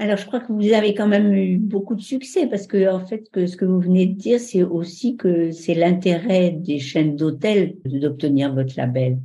Alors, 0.01 0.17
je 0.17 0.27
crois 0.27 0.39
que 0.39 0.53
vous 0.53 0.73
avez 0.73 0.95
quand 0.95 1.09
même 1.09 1.33
eu 1.35 1.59
beaucoup 1.59 1.97
de 1.97 2.01
succès 2.01 2.47
parce 2.47 2.69
que, 2.69 2.89
en 2.89 3.05
fait, 3.05 3.29
que 3.33 3.47
ce 3.47 3.57
que 3.57 3.65
vous 3.65 3.81
venez 3.81 4.07
de 4.07 4.15
dire, 4.15 4.39
c'est 4.39 4.63
aussi 4.63 5.17
que 5.17 5.51
c'est 5.51 5.75
l'intérêt 5.75 6.51
des 6.51 6.79
chaînes 6.79 7.17
d'hôtels 7.17 7.75
d'obtenir 7.85 8.55
votre 8.55 8.75
label. 8.77 9.19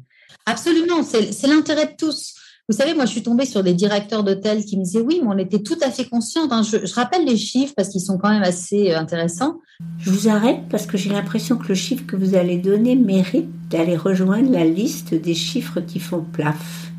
Absolument, 0.48 1.04
c'est 1.04 1.48
l'intérêt 1.48 1.86
de 1.86 1.96
tous. 1.96 2.36
Vous 2.70 2.78
savez, 2.78 2.94
moi, 2.94 3.06
je 3.06 3.12
suis 3.12 3.24
tombée 3.24 3.46
sur 3.46 3.62
des 3.62 3.74
directeurs 3.74 4.24
d'hôtels 4.24 4.64
qui 4.64 4.78
me 4.78 4.86
disaient 4.86 5.02
oui, 5.02 5.20
mais 5.22 5.28
on 5.28 5.38
était 5.38 5.60
tout 5.60 5.78
à 5.82 5.92
fait 5.92 6.06
conscients. 6.06 6.48
Hein. 6.50 6.64
Je, 6.64 6.86
je, 6.86 6.94
rappelle 6.94 7.26
les 7.26 7.36
chiffres 7.36 7.74
parce 7.76 7.90
qu'ils 7.90 8.02
sont 8.02 8.18
quand 8.18 8.30
même 8.30 8.44
assez 8.44 8.92
euh, 8.92 8.98
intéressants. 8.98 9.60
Je 10.00 10.10
vous 10.10 10.30
arrête 10.30 10.62
parce 10.70 10.86
que 10.86 10.98
j'ai 10.98 11.10
l'impression 11.10 11.58
que 11.58 11.68
le 11.68 11.76
chiffre 11.76 12.06
que 12.06 12.16
vous 12.16 12.36
allez 12.36 12.58
donner 12.58 12.96
mérite 12.96 13.50
d'aller 13.70 13.98
rejoindre 13.98 14.50
la 14.50 14.64
liste 14.64 15.14
des 15.14 15.36
chiffres 15.36 15.82
qui 15.82 16.00
font 16.00 16.24
plaf 16.24 16.94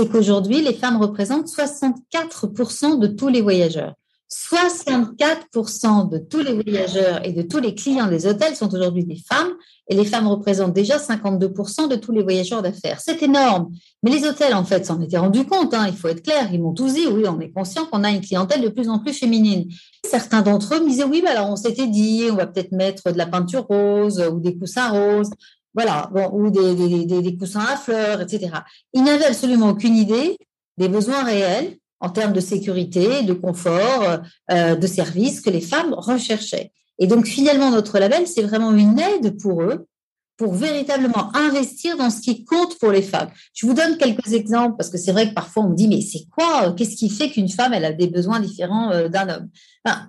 c'est 0.00 0.08
qu'aujourd'hui, 0.08 0.62
les 0.62 0.72
femmes 0.72 0.98
représentent 0.98 1.48
64% 1.48 3.00
de 3.00 3.08
tous 3.08 3.28
les 3.28 3.42
voyageurs. 3.42 3.94
64% 4.32 6.08
de 6.08 6.18
tous 6.18 6.38
les 6.38 6.52
voyageurs 6.52 7.20
et 7.26 7.32
de 7.32 7.42
tous 7.42 7.58
les 7.58 7.74
clients 7.74 8.06
des 8.06 8.26
hôtels 8.26 8.54
sont 8.54 8.72
aujourd'hui 8.72 9.04
des 9.04 9.20
femmes 9.28 9.52
et 9.88 9.96
les 9.96 10.04
femmes 10.04 10.28
représentent 10.28 10.72
déjà 10.72 10.98
52% 10.98 11.88
de 11.88 11.96
tous 11.96 12.12
les 12.12 12.22
voyageurs 12.22 12.62
d'affaires. 12.62 13.00
C'est 13.00 13.20
énorme. 13.24 13.72
Mais 14.04 14.12
les 14.12 14.24
hôtels, 14.24 14.54
en 14.54 14.64
fait, 14.64 14.86
s'en 14.86 15.00
étaient 15.00 15.18
rendus 15.18 15.46
compte. 15.46 15.74
Hein, 15.74 15.86
il 15.88 15.96
faut 15.96 16.06
être 16.06 16.22
clair. 16.22 16.48
Ils 16.52 16.62
m'ont 16.62 16.72
tous 16.72 16.94
dit, 16.94 17.08
oui, 17.08 17.24
on 17.26 17.40
est 17.40 17.50
conscient 17.50 17.86
qu'on 17.86 18.04
a 18.04 18.10
une 18.10 18.20
clientèle 18.20 18.62
de 18.62 18.68
plus 18.68 18.88
en 18.88 19.00
plus 19.00 19.12
féminine. 19.12 19.68
Certains 20.08 20.42
d'entre 20.42 20.76
eux 20.76 20.80
me 20.80 20.88
disaient, 20.88 21.04
oui, 21.04 21.22
mais 21.24 21.30
alors 21.30 21.50
on 21.50 21.56
s'était 21.56 21.88
dit, 21.88 22.28
on 22.30 22.36
va 22.36 22.46
peut-être 22.46 22.70
mettre 22.70 23.10
de 23.10 23.18
la 23.18 23.26
peinture 23.26 23.66
rose 23.66 24.22
ou 24.32 24.38
des 24.38 24.56
coussins 24.56 24.90
roses 24.90 25.30
voilà, 25.74 26.10
ou 26.32 26.50
des, 26.50 26.74
des, 27.06 27.36
coussins 27.36 27.60
à 27.60 27.76
fleurs, 27.76 28.20
etc. 28.20 28.50
Ils 28.92 29.04
n'avaient 29.04 29.26
absolument 29.26 29.68
aucune 29.68 29.94
idée 29.94 30.36
des 30.78 30.88
besoins 30.88 31.22
réels 31.22 31.76
en 32.00 32.10
termes 32.10 32.32
de 32.32 32.40
sécurité, 32.40 33.22
de 33.22 33.32
confort, 33.32 34.20
euh, 34.50 34.74
de 34.74 34.86
services 34.86 35.40
que 35.40 35.50
les 35.50 35.60
femmes 35.60 35.94
recherchaient. 35.94 36.72
Et 36.98 37.06
donc 37.06 37.26
finalement, 37.26 37.70
notre 37.70 37.98
label, 37.98 38.26
c'est 38.26 38.42
vraiment 38.42 38.72
une 38.72 38.98
aide 38.98 39.40
pour 39.40 39.62
eux 39.62 39.86
pour 40.40 40.54
véritablement 40.54 41.36
investir 41.36 41.98
dans 41.98 42.08
ce 42.08 42.22
qui 42.22 42.46
compte 42.46 42.78
pour 42.78 42.90
les 42.92 43.02
femmes. 43.02 43.28
Je 43.52 43.66
vous 43.66 43.74
donne 43.74 43.98
quelques 43.98 44.32
exemples 44.32 44.74
parce 44.78 44.88
que 44.88 44.96
c'est 44.96 45.12
vrai 45.12 45.28
que 45.28 45.34
parfois 45.34 45.64
on 45.64 45.68
me 45.68 45.76
dit 45.76 45.86
mais 45.86 46.00
c'est 46.00 46.24
quoi 46.34 46.68
euh, 46.68 46.72
Qu'est-ce 46.72 46.96
qui 46.96 47.10
fait 47.10 47.28
qu'une 47.28 47.50
femme 47.50 47.74
elle 47.74 47.84
a 47.84 47.92
des 47.92 48.06
besoins 48.06 48.40
différents 48.40 48.90
euh, 48.90 49.08
d'un 49.08 49.28
homme? 49.28 49.48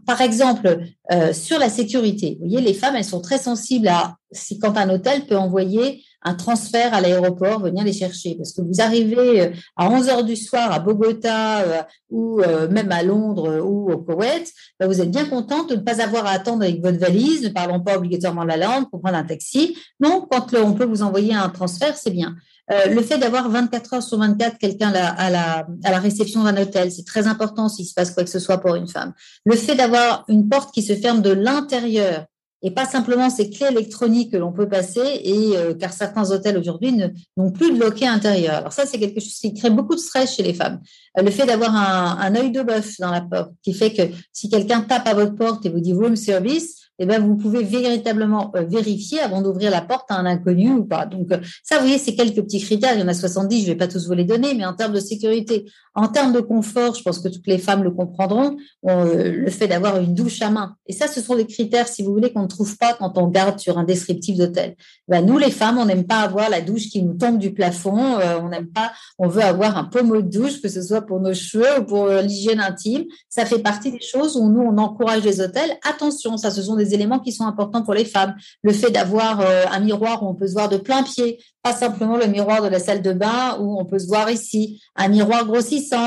Par 0.06 0.22
exemple, 0.22 0.86
euh, 1.12 1.34
sur 1.34 1.60
la 1.60 1.68
sécurité, 1.70 2.38
vous 2.40 2.48
voyez, 2.48 2.66
les 2.66 2.74
femmes 2.74 2.96
elles 2.96 3.04
sont 3.04 3.20
très 3.20 3.40
sensibles 3.40 3.90
à 3.90 4.16
si 4.32 4.58
quand 4.58 4.78
un 4.78 4.90
hôtel 4.90 5.26
peut 5.26 5.36
envoyer 5.36 6.02
un 6.24 6.36
transfert 6.36 6.94
à 6.94 7.02
l'aéroport, 7.02 7.60
venir 7.62 7.84
les 7.84 7.94
chercher. 7.94 8.36
Parce 8.36 8.54
que 8.54 8.62
vous 8.62 8.82
arrivez 8.82 9.42
euh, 9.42 9.50
à 9.76 9.90
11 9.90 10.10
heures 10.10 10.24
du 10.24 10.36
soir 10.36 10.72
à 10.72 10.80
Bogota 10.80 11.62
euh, 11.62 11.82
ou 12.10 12.42
euh, 12.42 12.68
même 12.70 12.92
à 12.92 13.04
Londres 13.04 13.60
ou 13.64 13.92
au 13.92 13.98
Koweït, 13.98 14.52
bah, 14.80 14.88
vous 14.88 15.02
êtes 15.02 15.12
bien 15.12 15.26
contente 15.26 15.70
de 15.70 15.76
ne 15.76 15.82
pas 15.82 16.02
avoir 16.02 16.26
à 16.26 16.32
attendre 16.32 16.64
avec 16.64 16.82
votre 16.82 17.00
valise, 17.00 17.44
ne 17.44 17.50
parlons 17.50 17.80
pas 17.80 17.98
obligatoirement 17.98 18.44
la 18.44 18.58
langue 18.58 18.90
pour 18.90 19.02
prendre 19.02 19.18
un 19.18 19.24
taxi. 19.24 19.78
Non, 20.00 20.28
quand 20.30 20.54
on 20.56 20.74
peut 20.74 20.86
vous 20.86 21.02
envoyer 21.02 21.34
un 21.34 21.50
transfert, 21.50 21.98
c'est 21.98 22.12
bien. 22.12 22.36
le 22.70 23.02
fait 23.02 23.18
d'avoir 23.18 23.50
24 23.50 23.94
heures 23.96 24.04
sur 24.04 24.18
24 24.18 24.58
quelqu'un 24.58 24.94
à 24.94 25.30
la, 25.30 25.68
à 25.84 25.92
la 25.92 26.00
réception 26.00 26.44
d'un 26.44 26.56
hôtel, 26.62 26.92
c'est 26.92 27.06
très 27.06 27.28
important 27.28 27.68
s'il 27.68 27.86
se 27.86 27.94
passe 27.94 28.12
quoi 28.12 28.24
que 28.24 28.30
ce 28.30 28.40
soit 28.40 28.60
pour 28.60 28.76
une 28.76 28.88
femme. 28.88 29.14
Le 29.46 29.56
fait 29.56 29.76
d'avoir 29.76 30.24
une 30.28 30.48
porte 30.48 30.74
qui 30.74 30.82
se 30.82 30.94
ferme 30.94 31.22
de 31.22 31.32
l'intérieur 31.32 32.26
et 32.64 32.72
pas 32.72 32.86
simplement 32.86 33.30
ces 33.30 33.50
clés 33.50 33.68
électroniques 33.72 34.32
que 34.32 34.38
l'on 34.38 34.52
peut 34.52 34.68
passer, 34.68 35.22
et 35.24 35.58
euh, 35.58 35.74
car 35.74 35.94
certains 35.94 36.30
hôtels 36.32 36.58
aujourd'hui 36.58 36.94
n'ont 37.38 37.52
plus 37.52 37.74
de 37.74 37.80
loquet 37.80 38.08
intérieur. 38.08 38.56
Alors 38.56 38.74
ça, 38.74 38.86
c'est 38.86 39.00
quelque 39.00 39.20
chose 39.20 39.36
qui 39.36 39.54
crée 39.54 39.70
beaucoup 39.70 39.96
de 39.96 40.00
stress 40.00 40.36
chez 40.36 40.44
les 40.44 40.54
femmes. 40.54 40.80
Euh, 41.18 41.24
le 41.24 41.32
fait 41.32 41.46
d'avoir 41.46 41.76
un, 41.76 42.18
un 42.20 42.36
œil 42.36 42.52
de 42.52 42.62
bœuf 42.62 43.00
dans 43.00 43.12
la 43.12 43.22
porte, 43.22 43.52
qui 43.64 43.74
fait 43.74 43.94
que 43.94 44.04
si 44.32 44.50
quelqu'un 44.50 44.82
tape 44.82 45.08
à 45.08 45.14
votre 45.14 45.36
porte 45.36 45.66
et 45.66 45.70
vous 45.70 45.80
dit 45.80 45.94
room 45.94 46.16
service, 46.16 46.82
eh 47.04 47.08
ben, 47.08 47.20
vous 47.20 47.36
pouvez 47.36 47.64
véritablement 47.64 48.52
euh, 48.56 48.62
vérifier 48.62 49.20
avant 49.22 49.42
d'ouvrir 49.42 49.72
la 49.72 49.82
porte 49.82 50.12
à 50.12 50.18
un 50.18 50.26
inconnu 50.28 50.72
ou 50.72 50.86
pas. 50.86 51.08
Donc, 51.08 51.32
euh, 51.32 51.40
ça, 51.64 51.78
vous 51.78 51.86
voyez, 51.86 51.98
c'est 51.98 52.14
quelques 52.14 52.44
petits 52.44 52.62
critères. 52.62 52.94
Il 52.94 53.00
y 53.00 53.04
en 53.04 53.08
a 53.08 53.16
70, 53.16 53.64
je 53.64 53.72
vais 53.72 53.76
pas 53.76 53.88
tous 53.88 54.06
vous 54.06 54.14
les 54.14 54.24
donner, 54.24 54.54
mais 54.54 54.66
en 54.66 54.76
termes 54.76 54.94
de 54.94 55.00
sécurité, 55.00 55.66
en 55.96 56.08
termes 56.08 56.34
de 56.34 56.40
confort, 56.40 56.96
je 56.96 57.04
pense 57.04 57.20
que 57.20 57.28
toutes 57.28 57.48
les 57.48 57.58
femmes 57.58 57.84
le 57.84 57.92
comprendront, 57.92 58.58
euh, 58.88 59.32
le 59.32 59.50
fait 59.50 59.68
d'avoir 59.68 59.98
une 59.98 60.14
douche 60.14 60.42
à 60.42 60.50
main. 60.50 60.76
Et 60.88 60.94
ça, 60.94 61.08
ce 61.08 61.22
sont 61.22 61.36
des 61.36 61.46
critères, 61.46 61.88
si 61.88 62.04
vous 62.04 62.14
voulez, 62.14 62.32
qu'on 62.32 62.44
ne 62.44 62.48
trouve 62.48 62.78
pas 62.78 62.94
quand 62.94 63.18
on 63.18 63.28
garde 63.28 63.60
sur 63.60 63.78
un 63.78 63.84
descriptif 63.84 64.38
d'hôtel. 64.38 64.76
Ben, 65.08 65.26
nous, 65.26 65.38
les 65.38 65.52
femmes, 65.52 65.78
on 65.78 65.86
n'aime 65.86 66.06
pas 66.06 66.22
avoir 66.22 66.50
la 66.50 66.62
douche 66.62 66.90
qui 66.90 67.04
nous 67.04 67.16
tombe 67.16 67.38
du 67.38 67.54
plafond. 67.54 68.20
on 68.42 68.50
n'aime 68.50 68.68
pas, 68.68 68.92
on 69.18 69.28
veut 69.28 69.44
avoir 69.44 69.78
un 69.78 69.86
pommeau 69.86 70.22
de 70.22 70.30
douche, 70.30 70.62
que 70.62 70.70
ce 70.70 70.82
soit 70.82 71.02
pour 71.02 71.20
nos 71.20 71.34
cheveux 71.34 71.80
ou 71.80 71.84
pour 71.84 72.08
l'hygiène 72.08 72.60
intime. 72.60 73.06
Ça 73.30 73.46
fait 73.46 73.60
partie 73.60 73.92
des 73.92 74.02
choses 74.02 74.36
où 74.36 74.50
nous, 74.50 74.62
on 74.62 74.78
encourage 74.78 75.24
les 75.24 75.42
hôtels. 75.42 75.78
Attention, 75.88 76.38
ça, 76.38 76.52
ce 76.52 76.62
sont 76.62 76.76
des 76.76 76.94
éléments 76.94 77.20
qui 77.20 77.32
sont 77.32 77.46
importants 77.46 77.84
pour 77.84 77.94
les 77.94 78.06
femmes. 78.06 78.36
Le 78.64 78.74
fait 78.74 78.92
d'avoir 78.92 79.42
euh, 79.42 79.66
un 79.72 79.80
miroir 79.80 80.24
où 80.24 80.28
on 80.28 80.36
peut 80.36 80.48
se 80.48 80.54
voir 80.54 80.70
de 80.70 80.78
plein 80.78 81.04
pied, 81.04 81.40
pas 81.64 81.74
simplement 81.74 82.18
le 82.18 82.28
miroir 82.28 82.62
de 82.62 82.68
la 82.68 82.80
salle 82.80 83.02
de 83.02 83.14
bain 83.14 83.58
où 83.60 83.80
on 83.80 83.86
peut 83.86 84.00
se 84.00 84.08
voir 84.08 84.30
ici, 84.30 84.82
un 84.96 85.10
miroir 85.10 85.46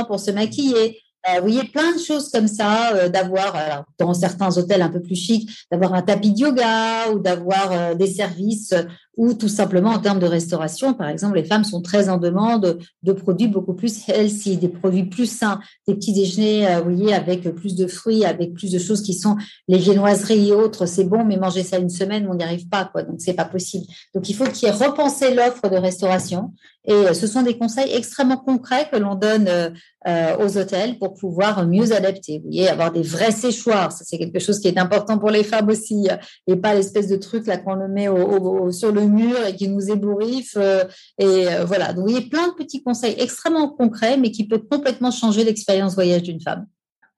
pour 0.07 0.21
se 0.21 0.31
maquiller, 0.31 1.01
euh, 1.29 1.41
vous 1.41 1.49
voyez, 1.49 1.65
plein 1.65 1.93
de 1.93 1.99
choses 1.99 2.31
comme 2.31 2.49
ça, 2.49 2.95
euh, 2.95 3.09
d'avoir, 3.09 3.85
dans 3.99 4.13
certains 4.13 4.57
hôtels 4.59 4.83
un 4.83 4.91
peu 4.91 5.01
plus 5.01 5.17
chics, 5.17 5.51
d'avoir 5.71 5.95
un 5.95 6.03
tapis 6.03 6.33
de 6.33 6.41
yoga 6.41 7.11
ou 7.13 7.19
d'avoir 7.19 7.97
des 7.97 8.07
services 8.07 8.75
ou 9.17 9.35
tout 9.35 9.49
simplement 9.49 9.91
en 9.91 9.99
termes 9.99 10.19
de 10.19 10.27
restauration. 10.27 10.95
Par 10.95 11.09
exemple, 11.09 11.37
les 11.37 11.45
femmes 11.45 11.65
sont 11.65 11.81
très 11.81 12.09
en 12.09 12.19
demande 12.19 12.79
de 13.03 13.13
produits 13.13 13.49
beaucoup 13.49 13.75
plus 13.75 14.09
healthy, 14.09 14.57
des 14.57 14.69
produits 14.69 15.05
plus 15.05 15.31
sains, 15.31 15.61
des 15.87 15.95
petits 15.95 16.13
déjeuners, 16.13 16.67
euh, 16.67 16.81
vous 16.81 16.97
voyez, 16.97 17.15
avec 17.15 17.43
plus 17.55 17.75
de 17.75 17.87
fruits, 17.87 18.25
avec 18.25 18.55
plus 18.55 18.73
de 18.73 18.79
choses 18.79 19.03
qui 19.03 19.15
sont 19.15 19.37
les 19.69 19.79
viennoiseries 19.79 20.49
et 20.49 20.53
autres. 20.53 20.87
C'est 20.87 21.05
bon, 21.05 21.25
mais 21.25 21.37
manger 21.37 21.63
ça 21.63 21.79
une 21.79 21.91
semaine, 21.91 22.27
on 22.29 22.35
n'y 22.35 22.45
arrive 22.45 22.69
pas, 22.69 22.85
quoi. 22.85 23.03
Donc, 23.03 23.17
c'est 23.21 23.35
pas 23.35 23.45
possible. 23.45 23.87
Donc, 24.15 24.29
il 24.29 24.35
faut 24.35 24.45
qu'il 24.45 24.69
y 24.69 24.71
ait 24.71 24.75
repensé 24.75 25.35
l'offre 25.35 25.69
de 25.69 25.77
restauration. 25.77 26.53
Et 26.87 26.93
euh, 26.93 27.15
ce 27.15 27.27
sont 27.27 27.43
des 27.43 27.57
conseils 27.57 27.95
extrêmement 27.95 28.37
concrets 28.37 28.89
que 28.93 28.99
l'on 28.99 29.15
donne 29.15 29.49
euh, 29.49 30.37
aux 30.39 30.59
hôtels 30.59 30.99
pour 30.99 31.15
pouvoir 31.15 31.67
mieux 31.67 31.93
adapter. 31.93 32.39
Vous 32.39 32.51
voyez, 32.51 32.69
avoir 32.69 32.93
des 32.93 33.01
vrais 33.01 33.31
séchoirs. 33.31 33.91
Ça, 33.91 34.05
c'est 34.05 34.19
quelque 34.19 34.39
chose 34.39 34.61
qui 34.61 34.69
est 34.69 34.79
important 34.79 35.19
pour 35.19 35.31
les 35.31 35.45
femmes 35.45 35.69
aussi. 35.71 36.09
Et 36.47 36.57
pas 36.57 36.75
l'espèce 36.75 37.09
de 37.09 37.17
truc 37.17 37.47
là 37.47 37.57
qu'on 37.57 37.75
le 37.75 37.89
met 37.89 38.09
au, 38.09 38.71
sur 38.71 38.93
le 38.93 39.04
mur 39.09 39.45
et 39.47 39.55
qui 39.55 39.69
nous 39.69 39.91
ébouriffe. 39.91 40.55
Euh, 40.57 40.85
et 41.19 41.49
euh, 41.49 41.65
voilà, 41.65 41.93
donc 41.93 42.07
il 42.09 42.15
y 42.15 42.19
a 42.19 42.29
plein 42.29 42.49
de 42.49 42.55
petits 42.55 42.83
conseils 42.83 43.15
extrêmement 43.19 43.69
concrets, 43.69 44.17
mais 44.17 44.31
qui 44.31 44.47
peuvent 44.47 44.67
complètement 44.71 45.11
changer 45.11 45.45
l'expérience 45.45 45.95
voyage 45.95 46.23
d'une 46.23 46.41
femme. 46.41 46.67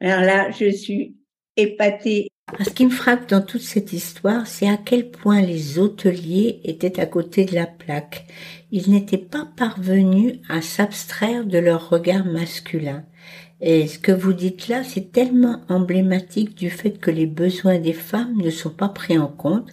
Alors 0.01 0.21
là, 0.21 0.51
je 0.51 0.71
suis 0.71 1.17
épatée. 1.57 2.31
Ce 2.65 2.71
qui 2.71 2.85
me 2.85 2.91
frappe 2.91 3.29
dans 3.29 3.41
toute 3.41 3.63
cette 3.63 3.93
histoire, 3.93 4.47
c'est 4.47 4.69
à 4.69 4.77
quel 4.77 5.11
point 5.11 5.41
les 5.41 5.79
hôteliers 5.81 6.61
étaient 6.63 7.01
à 7.01 7.07
côté 7.07 7.45
de 7.45 7.55
la 7.55 7.67
plaque. 7.67 8.27
Ils 8.71 8.91
n'étaient 8.91 9.19
pas 9.19 9.49
parvenus 9.57 10.35
à 10.49 10.63
s'abstraire 10.63 11.45
de 11.45 11.59
leur 11.59 11.89
regard 11.89 12.25
masculin. 12.25 13.05
Et 13.61 13.87
ce 13.87 13.99
que 13.99 14.13
vous 14.13 14.35
dites 14.35 14.69
là, 14.69 14.85
c'est 14.85 15.13
tellement 15.13 15.63
emblématique 15.69 16.55
du 16.55 16.69
fait 16.69 16.99
que 16.99 17.11
les 17.11 17.27
besoins 17.27 17.79
des 17.79 17.95
femmes 17.95 18.37
ne 18.37 18.51
sont 18.51 18.71
pas 18.71 18.91
pris 18.91 19.19
en 19.19 19.29
compte 19.29 19.71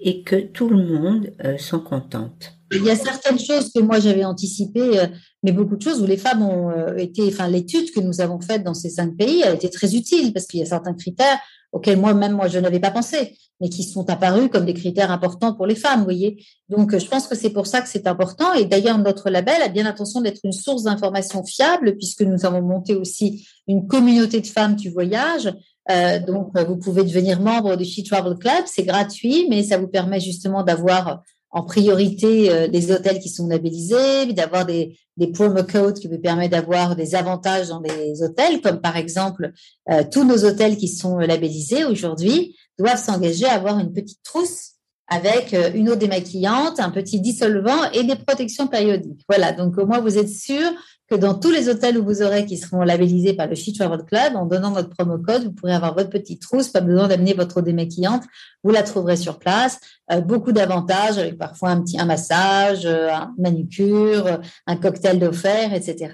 et 0.00 0.22
que 0.22 0.36
tout 0.36 0.68
le 0.68 0.84
monde 0.84 1.32
euh, 1.44 1.58
s'en 1.58 1.80
contente. 1.80 2.52
Il 2.72 2.84
y 2.84 2.90
a 2.90 2.96
certaines 2.96 3.38
choses 3.38 3.70
que 3.72 3.80
moi 3.80 4.00
j'avais 4.00 4.24
anticipées, 4.24 4.98
euh, 4.98 5.06
mais 5.42 5.52
beaucoup 5.52 5.76
de 5.76 5.82
choses 5.82 6.02
où 6.02 6.06
les 6.06 6.16
femmes 6.16 6.42
ont 6.42 6.70
euh, 6.70 6.96
été, 6.96 7.22
enfin 7.28 7.48
l'étude 7.48 7.92
que 7.92 8.00
nous 8.00 8.20
avons 8.20 8.40
faite 8.40 8.64
dans 8.64 8.74
ces 8.74 8.90
cinq 8.90 9.16
pays 9.16 9.44
a 9.44 9.54
été 9.54 9.70
très 9.70 9.94
utile 9.94 10.32
parce 10.32 10.46
qu'il 10.46 10.60
y 10.60 10.62
a 10.64 10.66
certains 10.66 10.94
critères 10.94 11.38
auxquels 11.72 11.98
moi-même 11.98 12.32
moi 12.32 12.48
je 12.48 12.58
n'avais 12.58 12.80
pas 12.80 12.90
pensé, 12.90 13.36
mais 13.60 13.68
qui 13.68 13.84
sont 13.84 14.10
apparus 14.10 14.48
comme 14.50 14.64
des 14.64 14.74
critères 14.74 15.12
importants 15.12 15.54
pour 15.54 15.66
les 15.66 15.76
femmes, 15.76 16.00
vous 16.00 16.06
voyez. 16.06 16.44
Donc 16.68 16.96
je 16.98 17.06
pense 17.06 17.28
que 17.28 17.36
c'est 17.36 17.50
pour 17.50 17.68
ça 17.68 17.82
que 17.82 17.88
c'est 17.88 18.08
important. 18.08 18.52
Et 18.54 18.64
d'ailleurs 18.64 18.98
notre 18.98 19.30
label 19.30 19.62
a 19.62 19.68
bien 19.68 19.84
l'intention 19.84 20.20
d'être 20.20 20.40
une 20.42 20.52
source 20.52 20.82
d'information 20.82 21.44
fiable 21.44 21.96
puisque 21.96 22.22
nous 22.22 22.44
avons 22.46 22.62
monté 22.62 22.96
aussi 22.96 23.46
une 23.68 23.86
communauté 23.86 24.40
de 24.40 24.46
femmes 24.46 24.74
du 24.74 24.90
voyage. 24.90 25.52
Euh, 25.90 26.18
donc 26.18 26.56
vous 26.58 26.76
pouvez 26.76 27.04
devenir 27.04 27.40
membre 27.40 27.76
du 27.76 27.84
She 27.84 28.02
Travel 28.02 28.36
Club, 28.36 28.64
c'est 28.66 28.82
gratuit, 28.82 29.46
mais 29.48 29.62
ça 29.62 29.78
vous 29.78 29.88
permet 29.88 30.20
justement 30.20 30.62
d'avoir 30.62 31.22
en 31.50 31.62
priorité 31.62 32.50
euh, 32.50 32.66
les 32.66 32.92
hôtels 32.92 33.18
qui 33.18 33.30
sont 33.30 33.46
labellisés, 33.46 34.32
d'avoir 34.32 34.66
des, 34.66 34.98
des 35.16 35.28
promo 35.28 35.62
codes 35.62 35.98
qui 35.98 36.06
vous 36.06 36.18
permettent 36.18 36.50
d'avoir 36.50 36.96
des 36.96 37.14
avantages 37.14 37.68
dans 37.68 37.80
les 37.80 38.22
hôtels, 38.22 38.60
comme 38.60 38.80
par 38.80 38.96
exemple 38.96 39.52
euh, 39.90 40.02
tous 40.10 40.24
nos 40.24 40.44
hôtels 40.44 40.76
qui 40.76 40.88
sont 40.88 41.16
labellisés 41.18 41.84
aujourd'hui 41.84 42.56
doivent 42.78 43.02
s'engager 43.02 43.46
à 43.46 43.54
avoir 43.54 43.78
une 43.78 43.92
petite 43.92 44.22
trousse 44.22 44.72
avec 45.08 45.54
euh, 45.54 45.70
une 45.74 45.88
eau 45.88 45.96
démaquillante, 45.96 46.80
un 46.80 46.90
petit 46.90 47.20
dissolvant 47.20 47.90
et 47.92 48.04
des 48.04 48.16
protections 48.16 48.66
périodiques. 48.66 49.24
Voilà, 49.28 49.52
donc 49.52 49.78
au 49.78 49.86
moins 49.86 50.00
vous 50.00 50.18
êtes 50.18 50.28
sûr 50.28 50.72
que 51.08 51.14
dans 51.14 51.34
tous 51.34 51.50
les 51.50 51.68
hôtels 51.68 51.98
où 51.98 52.04
vous 52.04 52.22
aurez 52.22 52.46
qui 52.46 52.56
seront 52.56 52.80
labellisés 52.80 53.34
par 53.34 53.46
le 53.46 53.54
She 53.54 53.72
Travel 53.72 54.04
Club, 54.04 54.34
en 54.34 54.44
donnant 54.44 54.72
votre 54.72 54.88
promo 54.88 55.18
code, 55.18 55.44
vous 55.44 55.52
pourrez 55.52 55.74
avoir 55.74 55.94
votre 55.94 56.10
petite 56.10 56.42
trousse, 56.42 56.68
pas 56.68 56.80
besoin 56.80 57.06
d'amener 57.06 57.32
votre 57.32 57.58
eau 57.58 57.62
démaquillante, 57.62 58.24
vous 58.64 58.70
la 58.70 58.82
trouverez 58.82 59.16
sur 59.16 59.38
place. 59.38 59.78
Euh, 60.10 60.20
beaucoup 60.20 60.52
d'avantages 60.52 61.18
avec 61.18 61.38
parfois 61.38 61.70
un 61.70 61.82
petit 61.82 61.98
un 62.00 62.06
massage, 62.06 62.86
euh, 62.86 63.10
un 63.10 63.32
manucure, 63.38 64.40
un 64.66 64.76
cocktail 64.76 65.20
d'offert, 65.20 65.72
etc. 65.72 66.12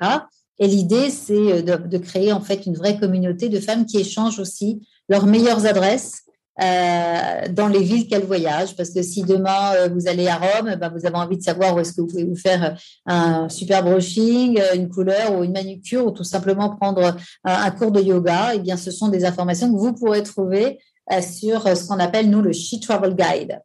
Et 0.58 0.66
l'idée, 0.66 1.10
c'est 1.10 1.62
de, 1.62 1.76
de, 1.76 1.98
créer 1.98 2.32
en 2.32 2.40
fait 2.40 2.66
une 2.66 2.76
vraie 2.76 2.98
communauté 2.98 3.48
de 3.48 3.58
femmes 3.58 3.86
qui 3.86 3.98
échangent 3.98 4.38
aussi 4.38 4.86
leurs 5.08 5.26
meilleures 5.26 5.66
adresses 5.66 6.24
euh, 6.60 7.48
dans 7.50 7.68
les 7.68 7.80
villes 7.80 8.06
qu'elle 8.06 8.24
voyage. 8.24 8.76
Parce 8.76 8.90
que 8.90 9.02
si 9.02 9.22
demain 9.22 9.72
euh, 9.74 9.88
vous 9.88 10.06
allez 10.06 10.28
à 10.28 10.36
Rome, 10.36 10.74
ben, 10.76 10.90
vous 10.90 11.06
avez 11.06 11.16
envie 11.16 11.38
de 11.38 11.42
savoir 11.42 11.74
où 11.74 11.80
est-ce 11.80 11.94
que 11.94 12.02
vous 12.02 12.08
pouvez 12.08 12.24
vous 12.24 12.36
faire 12.36 12.64
euh, 12.64 12.76
un 13.06 13.48
super 13.48 13.82
brushing, 13.82 14.60
une 14.74 14.90
couleur 14.90 15.34
ou 15.34 15.44
une 15.44 15.52
manucure, 15.52 16.06
ou 16.06 16.10
tout 16.10 16.24
simplement 16.24 16.76
prendre 16.76 17.16
un, 17.44 17.70
cours 17.70 17.90
de 17.90 18.02
yoga. 18.02 18.54
Et 18.54 18.58
eh 18.58 18.60
bien, 18.60 18.76
ce 18.76 18.90
sont 18.90 19.08
des 19.08 19.24
informations 19.24 19.72
que 19.72 19.78
vous 19.78 19.94
pourrez 19.94 20.22
trouver 20.22 20.78
sur 21.20 21.62
ce 21.76 21.88
qu'on 21.88 21.98
appelle 21.98 22.30
nous 22.30 22.42
le 22.42 22.52
She 22.52 22.78
Travel 22.80 23.14
Guide. 23.14 23.60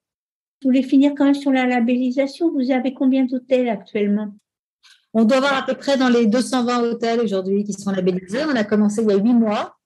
Vous 0.62 0.70
voulez 0.70 0.82
finir 0.82 1.14
quand 1.16 1.26
même 1.26 1.36
sur 1.36 1.52
la 1.52 1.66
labellisation? 1.66 2.52
Vous 2.52 2.72
avez 2.72 2.94
combien 2.94 3.26
d'hôtels 3.26 3.70
actuellement? 3.70 4.30
On 5.14 5.24
doit 5.24 5.38
avoir 5.38 5.58
à 5.58 5.66
peu 5.66 5.76
près 5.76 5.98
dans 5.98 6.10
les 6.10 6.26
220 6.26 6.84
hôtels 6.84 7.20
aujourd'hui 7.20 7.64
qui 7.64 7.74
sont 7.74 7.92
labellisés. 7.92 8.44
On 8.46 8.56
a 8.56 8.64
commencé 8.64 9.02
il 9.02 9.10
y 9.10 9.14
a 9.14 9.18
huit 9.18 9.34
mois. 9.34 9.77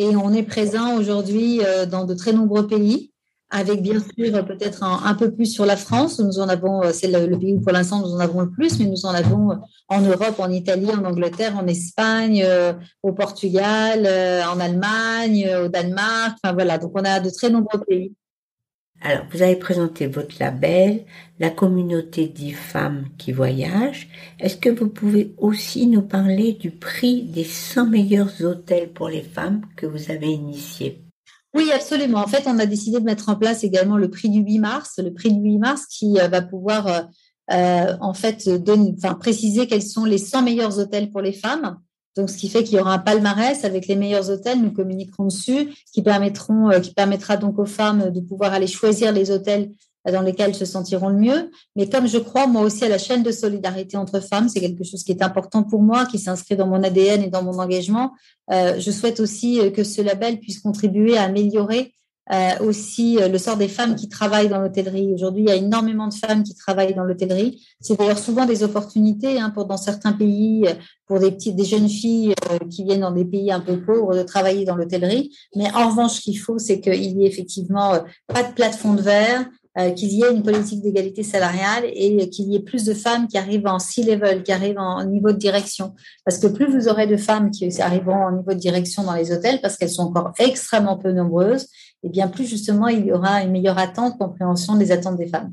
Et 0.00 0.14
on 0.14 0.32
est 0.32 0.44
présent 0.44 0.96
aujourd'hui 0.96 1.60
euh, 1.66 1.84
dans 1.84 2.04
de 2.04 2.14
très 2.14 2.32
nombreux 2.32 2.68
pays, 2.68 3.10
avec 3.50 3.82
bien 3.82 3.98
sûr 3.98 4.46
peut-être 4.46 4.84
un, 4.84 5.14
peu 5.14 5.32
plus 5.32 5.46
sur 5.46 5.66
la 5.66 5.76
France. 5.76 6.20
Nous 6.20 6.38
en 6.38 6.48
avons, 6.48 6.84
euh, 6.84 6.92
c'est 6.92 7.08
le, 7.08 7.36
pays 7.36 7.54
où 7.54 7.60
pour 7.60 7.72
l'instant 7.72 7.98
nous 7.98 8.14
en 8.14 8.20
avons 8.20 8.42
le 8.42 8.50
plus, 8.50 8.78
mais 8.78 8.86
nous 8.86 9.06
en 9.06 9.10
avons 9.10 9.58
en 9.88 10.00
Europe, 10.00 10.38
en 10.38 10.52
Italie, 10.52 10.88
en 10.92 11.04
Angleterre, 11.04 11.56
en 11.56 11.66
Espagne, 11.66 12.44
euh, 12.46 12.74
au 13.02 13.12
Portugal, 13.12 14.06
en 14.48 14.60
Allemagne, 14.60 15.50
au 15.64 15.66
Danemark. 15.66 16.38
Enfin 16.44 16.54
voilà, 16.54 16.78
donc 16.78 16.92
on 16.94 17.04
a 17.04 17.18
de 17.18 17.30
très 17.30 17.50
nombreux 17.50 17.80
pays. 17.80 18.12
Alors, 19.00 19.24
vous 19.32 19.42
avez 19.42 19.56
présenté 19.56 20.08
votre 20.08 20.36
label, 20.40 21.04
la 21.38 21.50
communauté 21.50 22.26
dit 22.26 22.52
femmes 22.52 23.04
qui 23.16 23.30
voyagent. 23.30 24.08
Est-ce 24.40 24.56
que 24.56 24.70
vous 24.70 24.88
pouvez 24.88 25.34
aussi 25.38 25.86
nous 25.86 26.02
parler 26.02 26.54
du 26.54 26.72
prix 26.72 27.22
des 27.22 27.44
100 27.44 27.86
meilleurs 27.86 28.42
hôtels 28.42 28.92
pour 28.92 29.08
les 29.08 29.22
femmes 29.22 29.62
que 29.76 29.86
vous 29.86 30.10
avez 30.10 30.28
initié 30.28 31.04
oui, 31.54 31.70
absolument. 31.72 32.18
En 32.18 32.26
fait, 32.26 32.44
on 32.46 32.58
a 32.58 32.66
décidé 32.66 33.00
de 33.00 33.04
mettre 33.04 33.30
en 33.30 33.36
place 33.36 33.64
également 33.64 33.96
le 33.96 34.10
prix 34.10 34.28
du 34.28 34.40
8 34.40 34.58
mars, 34.58 35.00
le 35.02 35.14
prix 35.14 35.32
du 35.32 35.40
8 35.40 35.58
mars 35.58 35.86
qui 35.86 36.20
euh, 36.20 36.28
va 36.28 36.42
pouvoir 36.42 36.86
euh, 36.86 37.00
euh, 37.50 37.96
en 38.00 38.12
fait 38.12 38.48
donner, 38.48 38.94
enfin, 38.96 39.14
préciser 39.14 39.66
quels 39.66 39.82
sont 39.82 40.04
les 40.04 40.18
100 40.18 40.42
meilleurs 40.42 40.78
hôtels 40.78 41.10
pour 41.10 41.22
les 41.22 41.32
femmes. 41.32 41.78
Donc, 42.16 42.30
ce 42.30 42.36
qui 42.36 42.48
fait 42.48 42.64
qu'il 42.64 42.76
y 42.76 42.80
aura 42.80 42.94
un 42.94 42.98
palmarès 42.98 43.64
avec 43.64 43.86
les 43.86 43.96
meilleurs 43.96 44.30
hôtels. 44.30 44.60
Nous 44.60 44.72
communiquerons 44.72 45.26
dessus, 45.26 45.68
qui 45.92 46.02
permettront, 46.02 46.70
euh, 46.70 46.80
qui 46.80 46.92
permettra 46.92 47.36
donc 47.36 47.58
aux 47.58 47.66
femmes 47.66 48.10
de 48.10 48.20
pouvoir 48.20 48.52
aller 48.52 48.66
choisir 48.66 49.12
les 49.12 49.30
hôtels 49.30 49.70
dans 50.12 50.22
lesquels 50.22 50.50
elles 50.50 50.54
se 50.54 50.64
sentiront 50.64 51.08
le 51.08 51.16
mieux. 51.16 51.50
Mais 51.76 51.88
comme 51.88 52.06
je 52.06 52.18
crois 52.18 52.46
moi 52.46 52.62
aussi 52.62 52.84
à 52.84 52.88
la 52.88 52.98
chaîne 52.98 53.22
de 53.22 53.32
solidarité 53.32 53.96
entre 53.96 54.20
femmes, 54.20 54.48
c'est 54.48 54.60
quelque 54.60 54.84
chose 54.84 55.02
qui 55.02 55.12
est 55.12 55.22
important 55.22 55.62
pour 55.62 55.82
moi, 55.82 56.06
qui 56.06 56.18
s'inscrit 56.18 56.56
dans 56.56 56.66
mon 56.66 56.82
ADN 56.82 57.22
et 57.22 57.28
dans 57.28 57.42
mon 57.42 57.58
engagement. 57.58 58.12
Euh, 58.50 58.78
je 58.78 58.90
souhaite 58.90 59.20
aussi 59.20 59.60
euh, 59.60 59.70
que 59.70 59.84
ce 59.84 60.00
label 60.00 60.38
puisse 60.38 60.60
contribuer 60.60 61.16
à 61.16 61.24
améliorer 61.24 61.92
euh, 62.30 62.58
aussi 62.60 63.16
euh, 63.18 63.28
le 63.28 63.38
sort 63.38 63.56
des 63.56 63.68
femmes 63.68 63.94
qui 63.94 64.08
travaillent 64.08 64.50
dans 64.50 64.60
l'hôtellerie. 64.60 65.14
Aujourd'hui, 65.14 65.44
il 65.44 65.48
y 65.48 65.52
a 65.52 65.56
énormément 65.56 66.08
de 66.08 66.14
femmes 66.14 66.42
qui 66.42 66.54
travaillent 66.54 66.94
dans 66.94 67.04
l'hôtellerie. 67.04 67.66
C'est 67.80 67.98
d'ailleurs 67.98 68.18
souvent 68.18 68.44
des 68.44 68.62
opportunités 68.62 69.40
hein, 69.40 69.48
pour 69.48 69.64
dans 69.64 69.78
certains 69.78 70.12
pays, 70.12 70.66
euh, 70.66 70.74
pour 71.06 71.20
des 71.20 71.30
petites, 71.30 71.56
des 71.56 71.64
jeunes 71.64 71.88
filles 71.88 72.34
qui 72.70 72.84
viennent 72.84 73.00
dans 73.00 73.12
des 73.12 73.24
pays 73.24 73.50
un 73.50 73.60
peu 73.60 73.80
pauvres 73.80 74.14
de 74.14 74.22
travailler 74.22 74.66
dans 74.66 74.76
l'hôtellerie. 74.76 75.34
Mais 75.56 75.72
en 75.74 75.88
revanche, 75.88 76.16
ce 76.16 76.20
qu'il 76.20 76.38
faut, 76.38 76.58
c'est 76.58 76.80
qu'il 76.80 77.18
y 77.18 77.24
ait 77.24 77.26
effectivement 77.26 77.94
pas 78.26 78.42
de 78.42 78.52
plafond 78.52 78.92
de 78.92 79.00
verre, 79.00 79.46
qu'il 79.96 80.12
y 80.12 80.22
ait 80.22 80.30
une 80.30 80.42
politique 80.42 80.82
d'égalité 80.82 81.22
salariale 81.22 81.84
et 81.94 82.28
qu'il 82.28 82.52
y 82.52 82.56
ait 82.56 82.62
plus 82.62 82.84
de 82.84 82.92
femmes 82.92 83.26
qui 83.26 83.38
arrivent 83.38 83.66
en 83.66 83.78
C-level, 83.78 84.42
qui 84.42 84.52
arrivent 84.52 84.78
en 84.78 85.02
niveau 85.04 85.32
de 85.32 85.38
direction. 85.38 85.94
Parce 86.26 86.38
que 86.38 86.48
plus 86.48 86.66
vous 86.66 86.88
aurez 86.88 87.06
de 87.06 87.16
femmes 87.16 87.50
qui 87.50 87.80
arriveront 87.80 88.26
en 88.26 88.32
niveau 88.32 88.52
de 88.52 88.58
direction 88.58 89.04
dans 89.04 89.14
les 89.14 89.32
hôtels, 89.32 89.60
parce 89.62 89.78
qu'elles 89.78 89.88
sont 89.88 90.02
encore 90.02 90.32
extrêmement 90.38 90.98
peu 90.98 91.12
nombreuses, 91.12 91.68
et 92.02 92.08
bien 92.08 92.28
plus 92.28 92.46
justement 92.46 92.88
il 92.88 93.06
y 93.06 93.12
aura 93.12 93.42
une 93.42 93.50
meilleure 93.50 93.78
attente, 93.78 94.18
compréhension 94.18 94.76
des 94.76 94.92
attentes 94.92 95.16
des 95.16 95.28
femmes. 95.28 95.52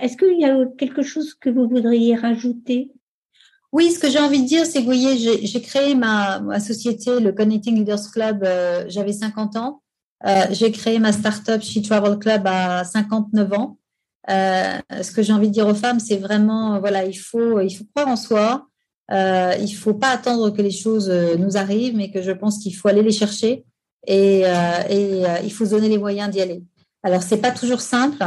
Est-ce 0.00 0.16
qu'il 0.16 0.40
y 0.40 0.44
a 0.44 0.56
quelque 0.76 1.02
chose 1.02 1.34
que 1.34 1.50
vous 1.50 1.68
voudriez 1.68 2.16
rajouter? 2.16 2.92
Oui, 3.70 3.92
ce 3.92 3.98
que 3.98 4.08
j'ai 4.08 4.18
envie 4.18 4.42
de 4.42 4.46
dire, 4.46 4.64
c'est 4.64 4.78
que 4.78 4.78
vous 4.80 4.86
voyez, 4.86 5.46
j'ai 5.46 5.60
créé 5.60 5.94
ma, 5.94 6.58
société, 6.58 7.20
le 7.20 7.32
Connecting 7.32 7.76
Leaders 7.76 8.10
Club, 8.12 8.42
euh, 8.42 8.84
j'avais 8.88 9.12
50 9.12 9.56
ans. 9.56 9.82
Euh, 10.26 10.46
j'ai 10.50 10.72
créé 10.72 10.98
ma 10.98 11.12
startup 11.12 11.62
She 11.62 11.82
Travel 11.82 12.18
Club 12.18 12.46
à 12.46 12.82
59 12.84 13.52
ans. 13.52 13.78
Euh, 14.30 14.78
ce 15.02 15.12
que 15.12 15.22
j'ai 15.22 15.32
envie 15.32 15.48
de 15.48 15.52
dire 15.52 15.68
aux 15.68 15.74
femmes, 15.74 16.00
c'est 16.00 16.16
vraiment, 16.16 16.80
voilà, 16.80 17.04
il 17.04 17.14
faut, 17.14 17.60
il 17.60 17.70
faut 17.70 17.84
croire 17.94 18.08
en 18.08 18.16
soi, 18.16 18.67
euh, 19.10 19.54
il 19.60 19.74
faut 19.74 19.94
pas 19.94 20.10
attendre 20.10 20.50
que 20.50 20.62
les 20.62 20.70
choses 20.70 21.08
euh, 21.10 21.36
nous 21.36 21.56
arrivent, 21.56 21.96
mais 21.96 22.10
que 22.10 22.22
je 22.22 22.32
pense 22.32 22.58
qu'il 22.58 22.74
faut 22.76 22.88
aller 22.88 23.02
les 23.02 23.12
chercher 23.12 23.64
et, 24.06 24.42
euh, 24.44 24.82
et 24.88 25.26
euh, 25.26 25.38
il 25.44 25.52
faut 25.52 25.64
se 25.64 25.70
donner 25.70 25.88
les 25.88 25.98
moyens 25.98 26.30
d'y 26.30 26.40
aller. 26.40 26.62
Alors, 27.02 27.22
c'est 27.22 27.38
pas 27.38 27.50
toujours 27.50 27.80
simple. 27.80 28.24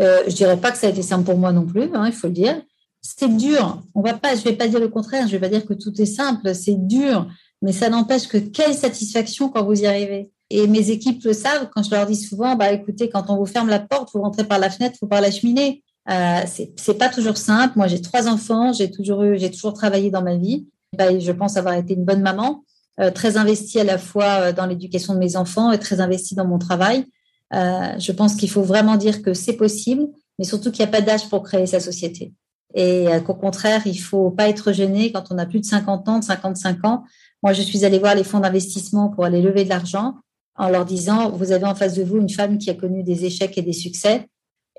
Euh, 0.00 0.22
je 0.26 0.34
dirais 0.34 0.56
pas 0.56 0.70
que 0.70 0.78
ça 0.78 0.86
a 0.86 0.90
été 0.90 1.02
simple 1.02 1.24
pour 1.24 1.38
moi 1.38 1.52
non 1.52 1.66
plus, 1.66 1.90
hein, 1.94 2.06
il 2.06 2.12
faut 2.12 2.28
le 2.28 2.32
dire. 2.32 2.60
C'est 3.00 3.36
dur. 3.36 3.82
On 3.94 4.00
va 4.00 4.14
pas, 4.14 4.36
je 4.36 4.42
vais 4.42 4.54
pas 4.54 4.68
dire 4.68 4.78
le 4.78 4.88
contraire. 4.88 5.26
Je 5.26 5.32
vais 5.32 5.40
pas 5.40 5.48
dire 5.48 5.66
que 5.66 5.74
tout 5.74 6.00
est 6.00 6.06
simple. 6.06 6.54
C'est 6.54 6.86
dur, 6.86 7.26
mais 7.60 7.72
ça 7.72 7.88
n'empêche 7.88 8.28
que 8.28 8.38
quelle 8.38 8.74
satisfaction 8.74 9.48
quand 9.48 9.64
vous 9.64 9.82
y 9.82 9.86
arrivez. 9.86 10.30
Et 10.50 10.66
mes 10.66 10.90
équipes 10.90 11.24
le 11.24 11.32
savent 11.32 11.68
quand 11.74 11.82
je 11.82 11.90
leur 11.90 12.06
dis 12.06 12.16
souvent, 12.16 12.54
bah 12.54 12.70
écoutez, 12.72 13.08
quand 13.08 13.24
on 13.28 13.36
vous 13.36 13.46
ferme 13.46 13.68
la 13.68 13.80
porte, 13.80 14.10
vous 14.14 14.20
rentrez 14.20 14.44
par 14.44 14.58
la 14.58 14.70
fenêtre 14.70 14.98
ou 15.02 15.06
par 15.06 15.20
la 15.20 15.30
cheminée. 15.30 15.82
Euh, 16.10 16.40
c'est 16.46 16.98
pas 16.98 17.08
toujours 17.08 17.36
simple. 17.36 17.74
Moi, 17.76 17.86
j'ai 17.86 18.00
trois 18.00 18.28
enfants, 18.28 18.72
j'ai 18.72 18.90
toujours 18.90 19.22
eu, 19.22 19.38
j'ai 19.38 19.50
toujours 19.50 19.72
travaillé 19.72 20.10
dans 20.10 20.22
ma 20.22 20.36
vie. 20.36 20.66
Bah, 20.96 21.18
je 21.18 21.32
pense 21.32 21.56
avoir 21.56 21.74
été 21.74 21.94
une 21.94 22.04
bonne 22.04 22.20
maman, 22.20 22.64
euh, 23.00 23.10
très 23.10 23.38
investie 23.38 23.80
à 23.80 23.84
la 23.84 23.96
fois 23.96 24.40
euh, 24.40 24.52
dans 24.52 24.66
l'éducation 24.66 25.14
de 25.14 25.18
mes 25.18 25.36
enfants 25.36 25.72
et 25.72 25.78
très 25.78 26.00
investie 26.00 26.34
dans 26.34 26.46
mon 26.46 26.58
travail. 26.58 27.06
Euh, 27.54 27.98
je 27.98 28.12
pense 28.12 28.34
qu'il 28.34 28.50
faut 28.50 28.62
vraiment 28.62 28.96
dire 28.96 29.22
que 29.22 29.34
c'est 29.34 29.54
possible, 29.54 30.08
mais 30.38 30.44
surtout 30.44 30.70
qu'il 30.70 30.84
n'y 30.84 30.88
a 30.88 30.92
pas 30.92 31.00
d'âge 31.00 31.28
pour 31.28 31.42
créer 31.42 31.66
sa 31.66 31.80
société. 31.80 32.32
Et 32.74 33.08
euh, 33.08 33.20
qu'au 33.20 33.34
contraire, 33.34 33.82
il 33.86 33.98
faut 33.98 34.30
pas 34.30 34.48
être 34.48 34.72
gêné 34.72 35.12
quand 35.12 35.24
on 35.30 35.38
a 35.38 35.46
plus 35.46 35.60
de 35.60 35.64
50 35.64 36.08
ans, 36.08 36.18
de 36.18 36.24
55 36.24 36.84
ans. 36.84 37.04
Moi, 37.42 37.52
je 37.52 37.62
suis 37.62 37.84
allée 37.84 37.98
voir 37.98 38.14
les 38.14 38.24
fonds 38.24 38.40
d'investissement 38.40 39.08
pour 39.08 39.24
aller 39.24 39.42
lever 39.42 39.64
de 39.64 39.68
l'argent 39.68 40.14
en 40.56 40.68
leur 40.68 40.84
disant, 40.84 41.30
vous 41.30 41.52
avez 41.52 41.64
en 41.64 41.74
face 41.74 41.94
de 41.94 42.02
vous 42.02 42.18
une 42.18 42.30
femme 42.30 42.58
qui 42.58 42.70
a 42.70 42.74
connu 42.74 43.02
des 43.02 43.24
échecs 43.24 43.56
et 43.56 43.62
des 43.62 43.72
succès 43.72 44.28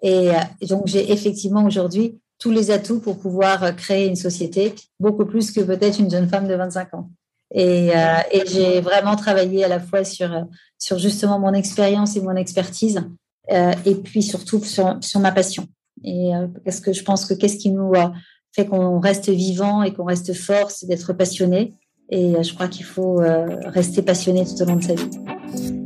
et 0.04 0.30
euh, 0.30 0.40
donc, 0.68 0.86
j'ai 0.86 1.12
effectivement 1.12 1.64
aujourd'hui 1.64 2.20
tous 2.38 2.52
les 2.52 2.72
atouts 2.72 3.00
pour 3.00 3.18
pouvoir 3.18 3.64
euh, 3.64 3.72
créer 3.72 4.08
une 4.08 4.18
société, 4.18 4.76
beaucoup 5.00 5.26
plus 5.26 5.52
que 5.52 5.62
peut-être 5.62 5.98
une 6.00 6.12
jeune 6.12 6.28
femme 6.28 6.48
de 6.48 6.54
25 6.54 6.94
ans. 6.94 7.10
Et, 7.56 7.92
euh, 7.96 8.18
et 8.32 8.44
j'ai 8.46 8.82
vraiment 8.82 9.16
travaillé 9.16 9.64
à 9.64 9.70
la 9.70 9.80
fois 9.80 10.04
sur, 10.04 10.30
sur 10.78 11.00
justement 11.00 11.40
mon 11.40 11.54
expérience 11.54 12.18
et 12.18 12.22
mon 12.22 12.36
expertise, 12.36 13.02
et 13.50 13.96
puis 13.96 14.24
surtout 14.24 14.64
sur, 14.64 14.98
sur 15.02 15.20
ma 15.20 15.32
passion. 15.32 15.68
Et 16.04 16.32
parce 16.66 16.80
que 16.80 16.94
je 16.94 17.04
pense 17.04 17.26
que 17.26 17.36
qu'est-ce 17.36 17.58
qui 17.58 17.70
nous 17.70 17.92
fait 18.56 18.66
qu'on 18.66 19.00
reste 19.00 19.30
vivant 19.30 19.84
et 19.84 19.94
qu'on 19.94 20.06
reste 20.06 20.34
fort, 20.34 20.72
c'est 20.72 20.88
d'être 20.88 21.14
passionné. 21.14 21.76
Et 22.10 22.42
je 22.42 22.54
crois 22.56 22.70
qu'il 22.70 22.86
faut 22.86 23.22
rester 23.66 24.02
passionné 24.02 24.46
tout 24.46 24.60
au 24.64 24.66
long 24.66 24.78
de 24.78 24.84
sa 24.84 24.96
vie. 24.96 25.83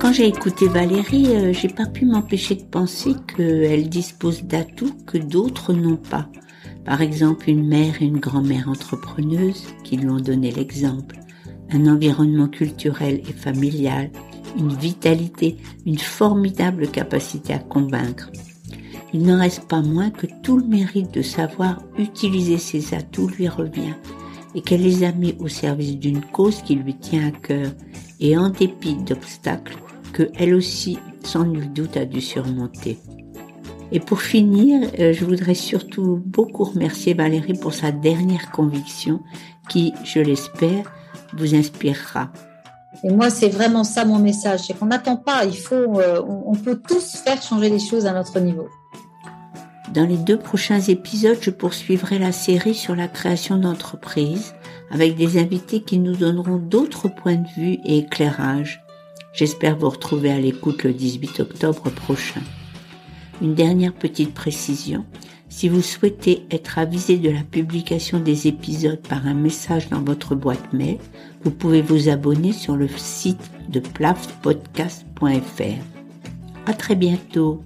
Quand 0.00 0.14
j'ai 0.14 0.28
écouté 0.28 0.66
Valérie, 0.66 1.26
euh, 1.28 1.52
j'ai 1.52 1.68
pas 1.68 1.84
pu 1.84 2.06
m'empêcher 2.06 2.54
de 2.54 2.62
penser 2.62 3.14
qu'elle 3.36 3.90
dispose 3.90 4.44
d'atouts 4.44 4.96
que 5.06 5.18
d'autres 5.18 5.74
n'ont 5.74 5.98
pas. 5.98 6.26
Par 6.86 7.02
exemple, 7.02 7.50
une 7.50 7.68
mère 7.68 8.00
et 8.00 8.06
une 8.06 8.18
grand-mère 8.18 8.70
entrepreneuses 8.70 9.66
qui 9.84 9.98
lui 9.98 10.08
ont 10.08 10.20
donné 10.20 10.52
l'exemple, 10.52 11.20
un 11.70 11.86
environnement 11.86 12.48
culturel 12.48 13.20
et 13.28 13.32
familial, 13.32 14.10
une 14.58 14.72
vitalité, 14.72 15.58
une 15.84 15.98
formidable 15.98 16.88
capacité 16.88 17.52
à 17.52 17.58
convaincre. 17.58 18.30
Il 19.12 19.24
n'en 19.24 19.38
reste 19.38 19.68
pas 19.68 19.82
moins 19.82 20.08
que 20.08 20.26
tout 20.42 20.56
le 20.56 20.66
mérite 20.66 21.12
de 21.12 21.22
savoir 21.22 21.82
utiliser 21.98 22.56
ses 22.56 22.94
atouts 22.94 23.28
lui 23.28 23.48
revient 23.48 23.94
et 24.54 24.62
qu'elle 24.62 24.82
les 24.82 25.04
a 25.04 25.12
mis 25.12 25.36
au 25.40 25.48
service 25.48 25.98
d'une 25.98 26.22
cause 26.22 26.62
qui 26.62 26.76
lui 26.76 26.94
tient 26.94 27.28
à 27.28 27.30
cœur 27.32 27.72
et 28.18 28.38
en 28.38 28.48
dépit 28.48 28.96
d'obstacles 28.96 29.76
que 30.20 30.30
elle 30.36 30.54
aussi, 30.54 30.98
sans 31.24 31.44
nul 31.44 31.72
doute, 31.72 31.96
a 31.96 32.04
dû 32.04 32.20
surmonter. 32.20 32.98
Et 33.90 34.00
pour 34.00 34.20
finir, 34.20 34.88
euh, 34.98 35.14
je 35.14 35.24
voudrais 35.24 35.54
surtout 35.54 36.22
beaucoup 36.26 36.64
remercier 36.64 37.14
Valérie 37.14 37.54
pour 37.54 37.72
sa 37.72 37.90
dernière 37.90 38.50
conviction 38.50 39.20
qui, 39.70 39.94
je 40.04 40.20
l'espère, 40.20 40.92
vous 41.32 41.54
inspirera. 41.54 42.30
Et 43.02 43.10
moi, 43.10 43.30
c'est 43.30 43.48
vraiment 43.48 43.82
ça 43.82 44.04
mon 44.04 44.18
message, 44.18 44.60
c'est 44.66 44.78
qu'on 44.78 44.86
n'attend 44.86 45.16
pas, 45.16 45.46
il 45.46 45.56
faut, 45.56 45.98
euh, 45.98 46.22
on 46.26 46.54
peut 46.54 46.78
tous 46.86 47.16
faire 47.24 47.40
changer 47.40 47.70
les 47.70 47.78
choses 47.78 48.04
à 48.04 48.12
notre 48.12 48.38
niveau. 48.40 48.68
Dans 49.94 50.06
les 50.06 50.18
deux 50.18 50.38
prochains 50.38 50.80
épisodes, 50.80 51.38
je 51.40 51.50
poursuivrai 51.50 52.18
la 52.18 52.32
série 52.32 52.74
sur 52.74 52.94
la 52.94 53.08
création 53.08 53.56
d'entreprises 53.56 54.54
avec 54.90 55.16
des 55.16 55.40
invités 55.40 55.80
qui 55.80 55.98
nous 55.98 56.14
donneront 56.14 56.58
d'autres 56.58 57.08
points 57.08 57.36
de 57.36 57.48
vue 57.56 57.78
et 57.84 57.98
éclairages. 57.98 58.82
J'espère 59.32 59.76
vous 59.76 59.88
retrouver 59.88 60.30
à 60.30 60.40
l'écoute 60.40 60.82
le 60.82 60.92
18 60.92 61.40
octobre 61.40 61.88
prochain. 61.90 62.40
Une 63.40 63.54
dernière 63.54 63.94
petite 63.94 64.34
précision. 64.34 65.04
Si 65.48 65.68
vous 65.68 65.82
souhaitez 65.82 66.46
être 66.50 66.78
avisé 66.78 67.16
de 67.16 67.30
la 67.30 67.42
publication 67.42 68.20
des 68.20 68.46
épisodes 68.46 69.00
par 69.00 69.26
un 69.26 69.34
message 69.34 69.88
dans 69.88 70.02
votre 70.02 70.34
boîte 70.34 70.72
mail, 70.72 70.98
vous 71.42 71.50
pouvez 71.50 71.82
vous 71.82 72.08
abonner 72.08 72.52
sur 72.52 72.76
le 72.76 72.88
site 72.88 73.50
de 73.68 73.80
plafpodcast.fr. 73.80 75.84
À 76.66 76.74
très 76.74 76.94
bientôt. 76.94 77.64